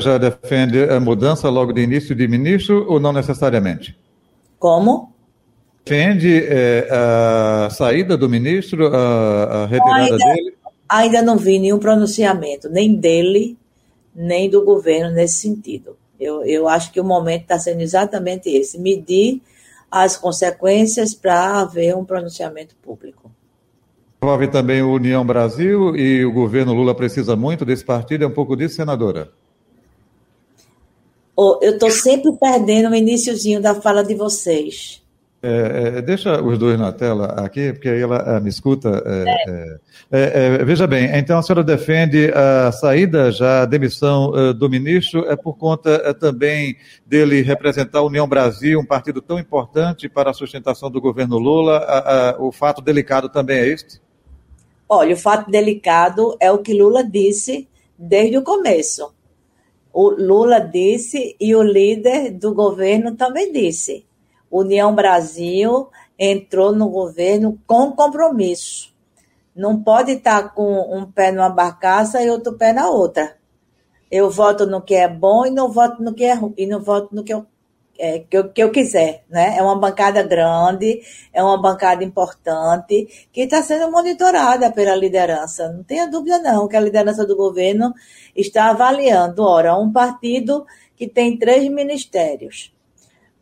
Já 0.00 0.18
defende 0.18 0.82
a 0.84 1.00
mudança 1.00 1.48
logo 1.48 1.72
de 1.72 1.82
início 1.82 2.14
de 2.14 2.26
ministro 2.28 2.86
ou 2.88 3.00
não 3.00 3.12
necessariamente? 3.12 3.96
Como? 4.58 5.12
Defende 5.84 6.42
é, 6.44 6.88
a 6.90 7.70
saída 7.70 8.16
do 8.16 8.28
ministro, 8.28 8.88
a, 8.88 9.62
a 9.62 9.66
retirada 9.66 10.02
ainda, 10.02 10.16
dele? 10.16 10.54
Ainda 10.88 11.22
não 11.22 11.36
vi 11.36 11.58
nenhum 11.58 11.78
pronunciamento, 11.78 12.68
nem 12.68 12.94
dele, 12.94 13.56
nem 14.14 14.50
do 14.50 14.64
governo 14.64 15.14
nesse 15.14 15.40
sentido. 15.40 15.96
Eu, 16.18 16.42
eu 16.44 16.66
acho 16.66 16.90
que 16.92 17.00
o 17.00 17.04
momento 17.04 17.42
está 17.42 17.58
sendo 17.58 17.82
exatamente 17.82 18.48
esse: 18.48 18.78
medir 18.80 19.40
as 19.90 20.16
consequências 20.16 21.14
para 21.14 21.60
haver 21.60 21.94
um 21.96 22.04
pronunciamento 22.04 22.74
público. 22.82 23.30
Envolve 24.22 24.48
também 24.48 24.82
o 24.82 24.92
União 24.92 25.24
Brasil 25.24 25.94
e 25.94 26.24
o 26.24 26.32
governo 26.32 26.72
Lula 26.72 26.94
precisa 26.94 27.36
muito 27.36 27.64
desse 27.64 27.84
partido, 27.84 28.24
é 28.24 28.26
um 28.26 28.32
pouco 28.32 28.56
disso, 28.56 28.74
senadora? 28.74 29.30
Oh, 31.36 31.58
eu 31.60 31.72
estou 31.72 31.90
sempre 31.90 32.32
perdendo 32.32 32.90
o 32.90 32.94
iníciozinho 32.94 33.60
da 33.60 33.74
fala 33.74 34.02
de 34.02 34.14
vocês. 34.14 35.02
É, 35.42 35.98
é, 35.98 36.02
deixa 36.02 36.42
os 36.42 36.58
dois 36.58 36.78
na 36.78 36.90
tela 36.92 37.26
aqui, 37.44 37.72
porque 37.72 37.88
aí 37.88 38.00
ela, 38.00 38.16
ela 38.16 38.40
me 38.40 38.48
escuta. 38.48 39.02
É, 39.04 39.24
é. 39.48 39.76
É, 40.10 40.58
é, 40.60 40.64
veja 40.64 40.86
bem, 40.86 41.10
então 41.16 41.38
a 41.38 41.42
senhora 41.42 41.64
defende 41.64 42.32
a 42.32 42.70
saída, 42.70 43.30
já 43.32 43.62
a 43.62 43.66
demissão 43.66 44.30
uh, 44.30 44.54
do 44.54 44.70
ministro, 44.70 45.24
é 45.28 45.34
por 45.34 45.58
conta 45.58 46.10
uh, 46.10 46.14
também 46.14 46.76
dele 47.04 47.42
representar 47.42 47.98
a 47.98 48.04
União 48.04 48.26
Brasil, 48.26 48.78
um 48.78 48.86
partido 48.86 49.20
tão 49.20 49.36
importante 49.38 50.08
para 50.08 50.30
a 50.30 50.34
sustentação 50.34 50.90
do 50.90 51.00
governo 51.00 51.38
Lula. 51.38 52.36
o 52.38 52.52
fato 52.52 52.80
delicado 52.80 53.28
também 53.28 53.58
é 53.58 53.68
este? 53.68 54.00
Olha, 54.88 55.14
o 55.14 55.18
fato 55.18 55.50
delicado 55.50 56.36
é 56.40 56.52
o 56.52 56.58
que 56.58 56.72
Lula 56.72 57.02
disse 57.02 57.68
desde 57.98 58.38
o 58.38 58.42
começo. 58.42 59.12
O 59.98 60.10
Lula 60.10 60.60
disse 60.60 61.34
e 61.40 61.56
o 61.56 61.62
líder 61.62 62.30
do 62.32 62.52
governo 62.52 63.16
também 63.16 63.50
disse 63.50 64.04
União 64.50 64.94
Brasil 64.94 65.88
entrou 66.18 66.70
no 66.70 66.90
governo 66.90 67.58
com 67.66 67.92
compromisso. 67.92 68.94
Não 69.54 69.82
pode 69.82 70.12
estar 70.12 70.52
com 70.52 70.94
um 70.94 71.10
pé 71.10 71.32
numa 71.32 71.48
barcaça 71.48 72.22
e 72.22 72.28
outro 72.28 72.58
pé 72.58 72.74
na 72.74 72.90
outra. 72.90 73.38
Eu 74.10 74.28
voto 74.28 74.66
no 74.66 74.82
que 74.82 74.94
é 74.94 75.08
bom 75.08 75.46
e 75.46 75.50
não 75.50 75.72
voto 75.72 76.02
no 76.02 76.12
que 76.12 76.24
é 76.24 76.34
ruim, 76.34 76.52
e 76.58 76.66
não 76.66 76.82
voto 76.82 77.14
no 77.14 77.24
que 77.24 77.32
eu, 77.32 77.46
é, 77.98 78.20
que, 78.20 78.36
eu, 78.36 78.48
que 78.50 78.62
eu 78.62 78.70
quiser. 78.70 79.24
Né? 79.28 79.56
É 79.58 79.62
uma 79.62 79.78
bancada 79.78 80.22
grande, 80.22 81.00
é 81.32 81.42
uma 81.42 81.60
bancada 81.60 82.02
importante, 82.04 83.28
que 83.32 83.42
está 83.42 83.62
sendo 83.62 83.90
monitorada 83.90 84.70
pela 84.72 84.94
liderança. 84.94 85.72
Não 85.72 85.82
tenha 85.82 86.06
dúvida, 86.06 86.38
não, 86.38 86.68
que 86.68 86.76
a 86.76 86.80
liderança 86.80 87.26
do 87.26 87.36
governo 87.36 87.94
está 88.34 88.70
avaliando. 88.70 89.42
Ora, 89.42 89.76
um 89.76 89.92
partido 89.92 90.66
que 90.96 91.06
tem 91.06 91.38
três 91.38 91.68
ministérios 91.68 92.74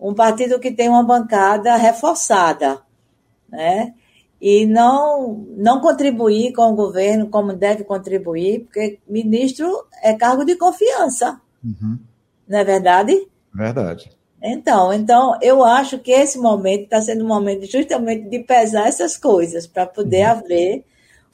um 0.04 0.14
partido 0.14 0.60
que 0.60 0.70
tem 0.70 0.88
uma 0.88 1.02
bancada 1.02 1.76
reforçada, 1.76 2.80
né? 3.48 3.94
E 4.40 4.66
não, 4.66 5.46
não 5.56 5.80
contribuir 5.80 6.52
com 6.52 6.70
o 6.70 6.74
governo 6.74 7.28
como 7.28 7.54
deve 7.54 7.84
contribuir, 7.84 8.64
porque 8.64 8.98
ministro 9.08 9.86
é 10.02 10.12
cargo 10.12 10.44
de 10.44 10.56
confiança. 10.56 11.40
Uhum. 11.64 11.98
Não 12.46 12.58
é 12.58 12.64
verdade? 12.64 13.26
Verdade. 13.54 14.10
Então, 14.46 14.92
então, 14.92 15.38
eu 15.40 15.64
acho 15.64 15.98
que 15.98 16.12
esse 16.12 16.38
momento 16.38 16.84
está 16.84 17.00
sendo 17.00 17.24
um 17.24 17.28
momento 17.28 17.64
justamente 17.64 18.28
de 18.28 18.40
pesar 18.40 18.86
essas 18.86 19.16
coisas, 19.16 19.66
para 19.66 19.86
poder 19.86 20.26
uhum. 20.26 20.30
haver 20.32 20.84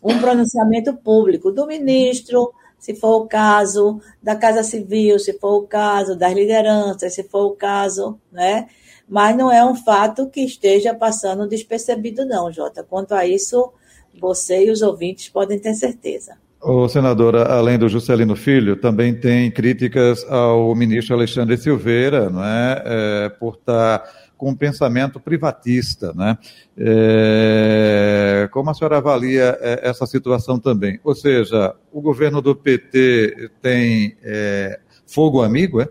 um 0.01 0.19
pronunciamento 0.21 0.95
público 0.95 1.51
do 1.51 1.67
ministro, 1.67 2.55
se 2.79 2.95
for 2.95 3.17
o 3.17 3.27
caso 3.27 4.01
da 4.23 4.37
Casa 4.37 4.63
Civil, 4.63 5.19
se 5.19 5.33
for 5.41 5.57
o 5.59 5.67
caso 5.67 6.15
das 6.17 6.33
lideranças, 6.33 7.13
se 7.13 7.25
for 7.25 7.47
o 7.47 7.57
caso, 7.57 8.17
né? 8.31 8.69
Mas 9.09 9.37
não 9.37 9.51
é 9.51 9.65
um 9.65 9.75
fato 9.75 10.31
que 10.31 10.43
esteja 10.43 10.95
passando 10.95 11.49
despercebido, 11.49 12.25
não, 12.25 12.53
Jota. 12.53 12.85
Quanto 12.85 13.13
a 13.13 13.27
isso, 13.27 13.73
você 14.21 14.67
e 14.67 14.71
os 14.71 14.83
ouvintes 14.83 15.29
podem 15.29 15.59
ter 15.59 15.75
certeza. 15.75 16.39
O 16.63 16.89
senadora, 16.89 17.45
além 17.45 17.79
do 17.79 17.89
Juscelino 17.89 18.37
Filho, 18.37 18.77
também 18.77 19.15
tem 19.15 19.51
críticas 19.51 20.25
ao 20.29 20.75
ministro 20.75 21.15
Alexandre 21.15 21.57
Silveira, 21.57 22.29
não 22.29 22.45
é, 22.45 22.83
é 22.85 23.29
por 23.31 23.55
estar 23.55 24.05
com 24.37 24.51
um 24.51 24.55
pensamento 24.55 25.19
privatista. 25.19 26.13
Né? 26.13 26.37
É, 26.77 28.49
como 28.53 28.71
a 28.71 28.75
senhora 28.75 28.99
avalia 28.99 29.59
é, 29.61 29.89
essa 29.89 30.07
situação 30.07 30.59
também? 30.59 31.01
Ou 31.05 31.15
seja, 31.15 31.75
o 31.93 32.01
governo 32.01 32.43
do 32.43 32.55
PT 32.55 33.51
tem 33.63 34.17
é, 34.23 34.81
fogo 35.07 35.43
amigo, 35.43 35.81
é? 35.81 35.89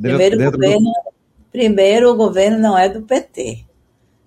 Primeiro, 0.00 0.38
dentro 0.38 0.58
governo, 0.58 0.84
do... 0.84 1.12
primeiro, 1.50 2.10
o 2.10 2.16
governo 2.16 2.58
não 2.58 2.78
é 2.78 2.88
do 2.88 3.02
PT. 3.02 3.64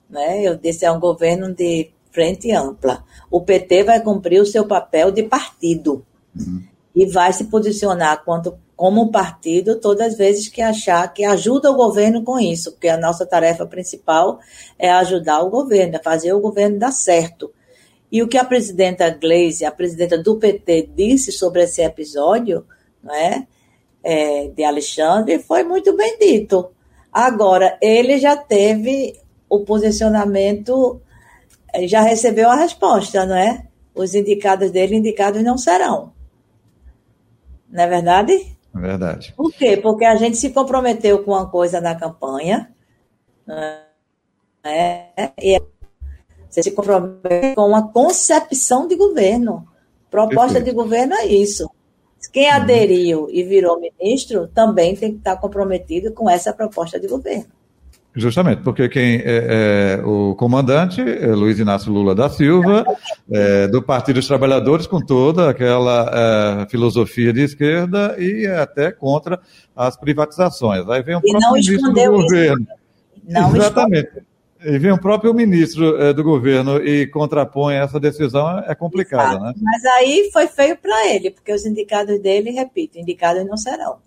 Né? 0.10 0.44
Eu 0.44 0.58
disse, 0.58 0.86
é 0.86 0.92
um 0.92 1.00
governo 1.00 1.54
de 1.54 1.93
frente 2.14 2.52
ampla. 2.52 3.04
O 3.30 3.42
PT 3.42 3.84
vai 3.84 4.02
cumprir 4.02 4.42
o 4.42 4.46
seu 4.46 4.66
papel 4.66 5.12
de 5.12 5.24
partido. 5.24 6.06
Uhum. 6.38 6.64
E 6.96 7.06
vai 7.08 7.34
se 7.34 7.46
posicionar 7.46 8.24
quanto 8.24 8.56
como 8.76 9.12
partido 9.12 9.80
todas 9.80 10.10
as 10.10 10.18
vezes 10.18 10.50
que 10.50 10.62
achar 10.62 11.12
que 11.12 11.24
ajuda 11.24 11.72
o 11.72 11.76
governo 11.76 12.24
com 12.24 12.40
isso, 12.40 12.72
porque 12.72 12.88
a 12.88 12.98
nossa 12.98 13.26
tarefa 13.26 13.66
principal 13.66 14.40
é 14.78 14.92
ajudar 14.92 15.42
o 15.42 15.50
governo, 15.50 15.96
é 15.96 16.00
fazer 16.00 16.34
o 16.34 16.40
governo 16.40 16.80
dar 16.80 16.92
certo. 16.92 17.52
E 18.12 18.22
o 18.22 18.28
que 18.28 18.38
a 18.38 18.46
presidenta 18.46 19.10
Gleisi, 19.10 19.66
a 19.66 19.72
presidenta 19.72 20.18
do 20.18 20.36
PT, 20.36 20.90
disse 20.96 21.32
sobre 21.32 21.64
esse 21.64 21.82
episódio 21.82 22.66
né, 23.02 23.48
é, 24.04 24.50
de 24.50 24.64
Alexandre 24.64 25.40
foi 25.40 25.64
muito 25.64 25.96
bem 25.96 26.18
dito. 26.20 26.70
Agora, 27.12 27.78
ele 27.82 28.18
já 28.18 28.36
teve 28.36 29.20
o 29.50 29.62
posicionamento, 29.62 31.00
já 31.86 32.02
recebeu 32.02 32.50
a 32.50 32.56
resposta, 32.56 33.26
não 33.26 33.36
é? 33.36 33.68
Os 33.96 34.16
indicados 34.16 34.72
dele, 34.72 34.96
indicados 34.96 35.44
não 35.44 35.58
serão. 35.58 36.14
Não 37.70 37.84
é 37.84 37.88
verdade? 37.88 38.34
É 38.76 38.80
verdade. 38.80 39.34
Por 39.36 39.52
quê? 39.52 39.78
Porque 39.78 40.06
a 40.06 40.16
gente 40.16 40.38
se 40.38 40.50
comprometeu 40.52 41.24
com 41.24 41.32
uma 41.32 41.50
coisa 41.50 41.80
na 41.80 41.96
campanha, 41.96 42.72
né? 43.46 43.82
e 45.42 45.60
você 46.50 46.64
se 46.64 46.72
compromete 46.72 47.56
com 47.56 47.68
uma 47.68 47.92
concepção 47.92 48.88
de 48.88 48.96
governo. 48.96 49.68
Proposta 50.10 50.54
Perfeito. 50.54 50.66
de 50.66 50.72
governo 50.72 51.16
é 51.16 51.26
isso. 51.26 51.70
Quem 52.32 52.48
uhum. 52.48 52.56
aderiu 52.56 53.28
e 53.30 53.44
virou 53.44 53.80
ministro 53.80 54.48
também 54.48 54.96
tem 54.96 55.12
que 55.12 55.18
estar 55.18 55.36
comprometido 55.38 56.14
com 56.14 56.30
essa 56.30 56.54
proposta 56.54 57.00
de 57.00 57.08
governo. 57.08 57.52
Justamente, 58.16 58.62
porque 58.62 58.88
quem 58.88 59.16
é, 59.16 59.98
é 59.98 60.06
o 60.06 60.36
comandante 60.36 61.02
é 61.02 61.28
Luiz 61.28 61.58
Inácio 61.58 61.92
Lula 61.92 62.14
da 62.14 62.30
Silva, 62.30 62.86
é, 63.32 63.68
do 63.68 63.82
Partido 63.82 64.18
dos 64.18 64.28
Trabalhadores, 64.28 64.86
com 64.86 65.00
toda 65.00 65.50
aquela 65.50 66.62
é, 66.62 66.70
filosofia 66.70 67.34
de 67.34 67.42
esquerda 67.42 68.16
e 68.20 68.46
até 68.46 68.92
contra 68.92 69.40
as 69.76 69.98
privatizações. 69.98 70.88
Aí 70.90 71.02
vem 71.02 71.16
o 71.16 71.22
próprio 71.22 71.52
ministro 71.54 71.92
do 71.92 72.12
governo. 72.12 72.68
Não 73.28 73.56
Exatamente. 73.56 74.12
E 74.64 74.78
vem 74.78 74.92
o 74.92 74.98
próprio 74.98 75.34
ministro 75.34 76.00
é, 76.02 76.14
do 76.14 76.24
governo 76.24 76.78
e 76.78 77.08
contrapõe 77.08 77.76
essa 77.76 78.00
decisão, 78.00 78.60
é 78.60 78.76
complicado, 78.76 79.40
né? 79.40 79.54
Mas 79.60 79.84
aí 79.86 80.30
foi 80.32 80.48
feio 80.48 80.78
para 80.78 81.14
ele, 81.14 81.32
porque 81.32 81.52
os 81.52 81.66
indicados 81.66 82.22
dele, 82.22 82.52
repito, 82.52 82.98
indicados 82.98 83.46
não 83.46 83.58
serão. 83.58 83.98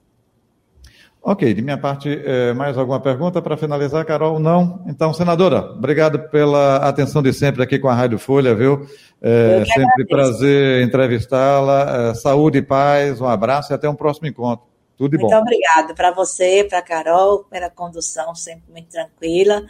Ok, 1.29 1.53
de 1.53 1.61
minha 1.61 1.77
parte, 1.77 2.23
é, 2.25 2.55
mais 2.55 2.79
alguma 2.79 3.01
pergunta 3.01 3.43
para 3.43 3.57
finalizar, 3.57 4.05
Carol? 4.07 4.39
Não? 4.39 4.85
Então, 4.87 5.13
senadora, 5.13 5.73
obrigado 5.73 6.29
pela 6.29 6.77
atenção 6.77 7.21
de 7.21 7.33
sempre 7.33 7.65
aqui 7.65 7.81
com 7.81 7.89
a 7.89 7.95
Rádio 7.95 8.17
Folha, 8.17 8.55
viu? 8.55 8.87
É 9.21 9.65
sempre 9.65 9.83
agradeço. 9.83 10.09
prazer 10.09 10.87
entrevistá-la. 10.87 12.11
É, 12.11 12.15
saúde 12.15 12.59
e 12.59 12.63
paz, 12.63 13.21
um 13.21 13.27
abraço 13.27 13.73
e 13.73 13.75
até 13.75 13.89
um 13.89 13.97
próximo 13.97 14.29
encontro. 14.29 14.69
Tudo 14.97 15.17
de 15.17 15.19
bom. 15.19 15.29
Muito 15.29 15.41
obrigado 15.43 15.97
para 15.97 16.13
você, 16.13 16.63
para 16.63 16.79
a 16.79 16.83
Carol, 16.83 17.43
pela 17.51 17.69
condução 17.69 18.33
sempre 18.33 18.71
muito 18.71 18.89
tranquila 18.89 19.65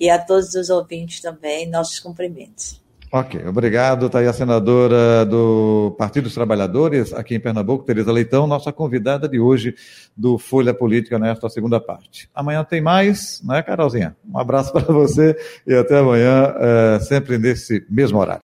e 0.00 0.10
a 0.10 0.18
todos 0.18 0.56
os 0.56 0.70
ouvintes 0.70 1.20
também, 1.20 1.70
nossos 1.70 2.00
cumprimentos. 2.00 2.82
Ok, 3.18 3.40
obrigado. 3.48 4.06
Está 4.06 4.18
aí 4.18 4.26
a 4.26 4.32
senadora 4.32 5.24
do 5.24 5.94
Partido 5.96 6.24
dos 6.24 6.34
Trabalhadores, 6.34 7.14
aqui 7.14 7.34
em 7.34 7.40
Pernambuco, 7.40 7.82
Tereza 7.82 8.12
Leitão, 8.12 8.46
nossa 8.46 8.70
convidada 8.70 9.26
de 9.26 9.40
hoje 9.40 9.74
do 10.14 10.36
Folha 10.36 10.74
Política 10.74 11.18
nesta 11.18 11.48
segunda 11.48 11.80
parte. 11.80 12.28
Amanhã 12.34 12.62
tem 12.62 12.82
mais, 12.82 13.40
não 13.42 13.54
é, 13.54 13.62
Carolzinha? 13.62 14.14
Um 14.30 14.38
abraço 14.38 14.70
para 14.74 14.92
você 14.92 15.34
e 15.66 15.74
até 15.74 15.98
amanhã, 15.98 16.54
é, 16.58 16.98
sempre 17.00 17.38
nesse 17.38 17.86
mesmo 17.88 18.18
horário. 18.18 18.42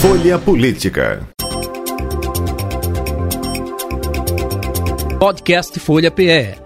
Folha 0.00 0.38
Política. 0.38 1.26
Podcast 5.18 5.80
Folha 5.80 6.10
PE 6.10 6.65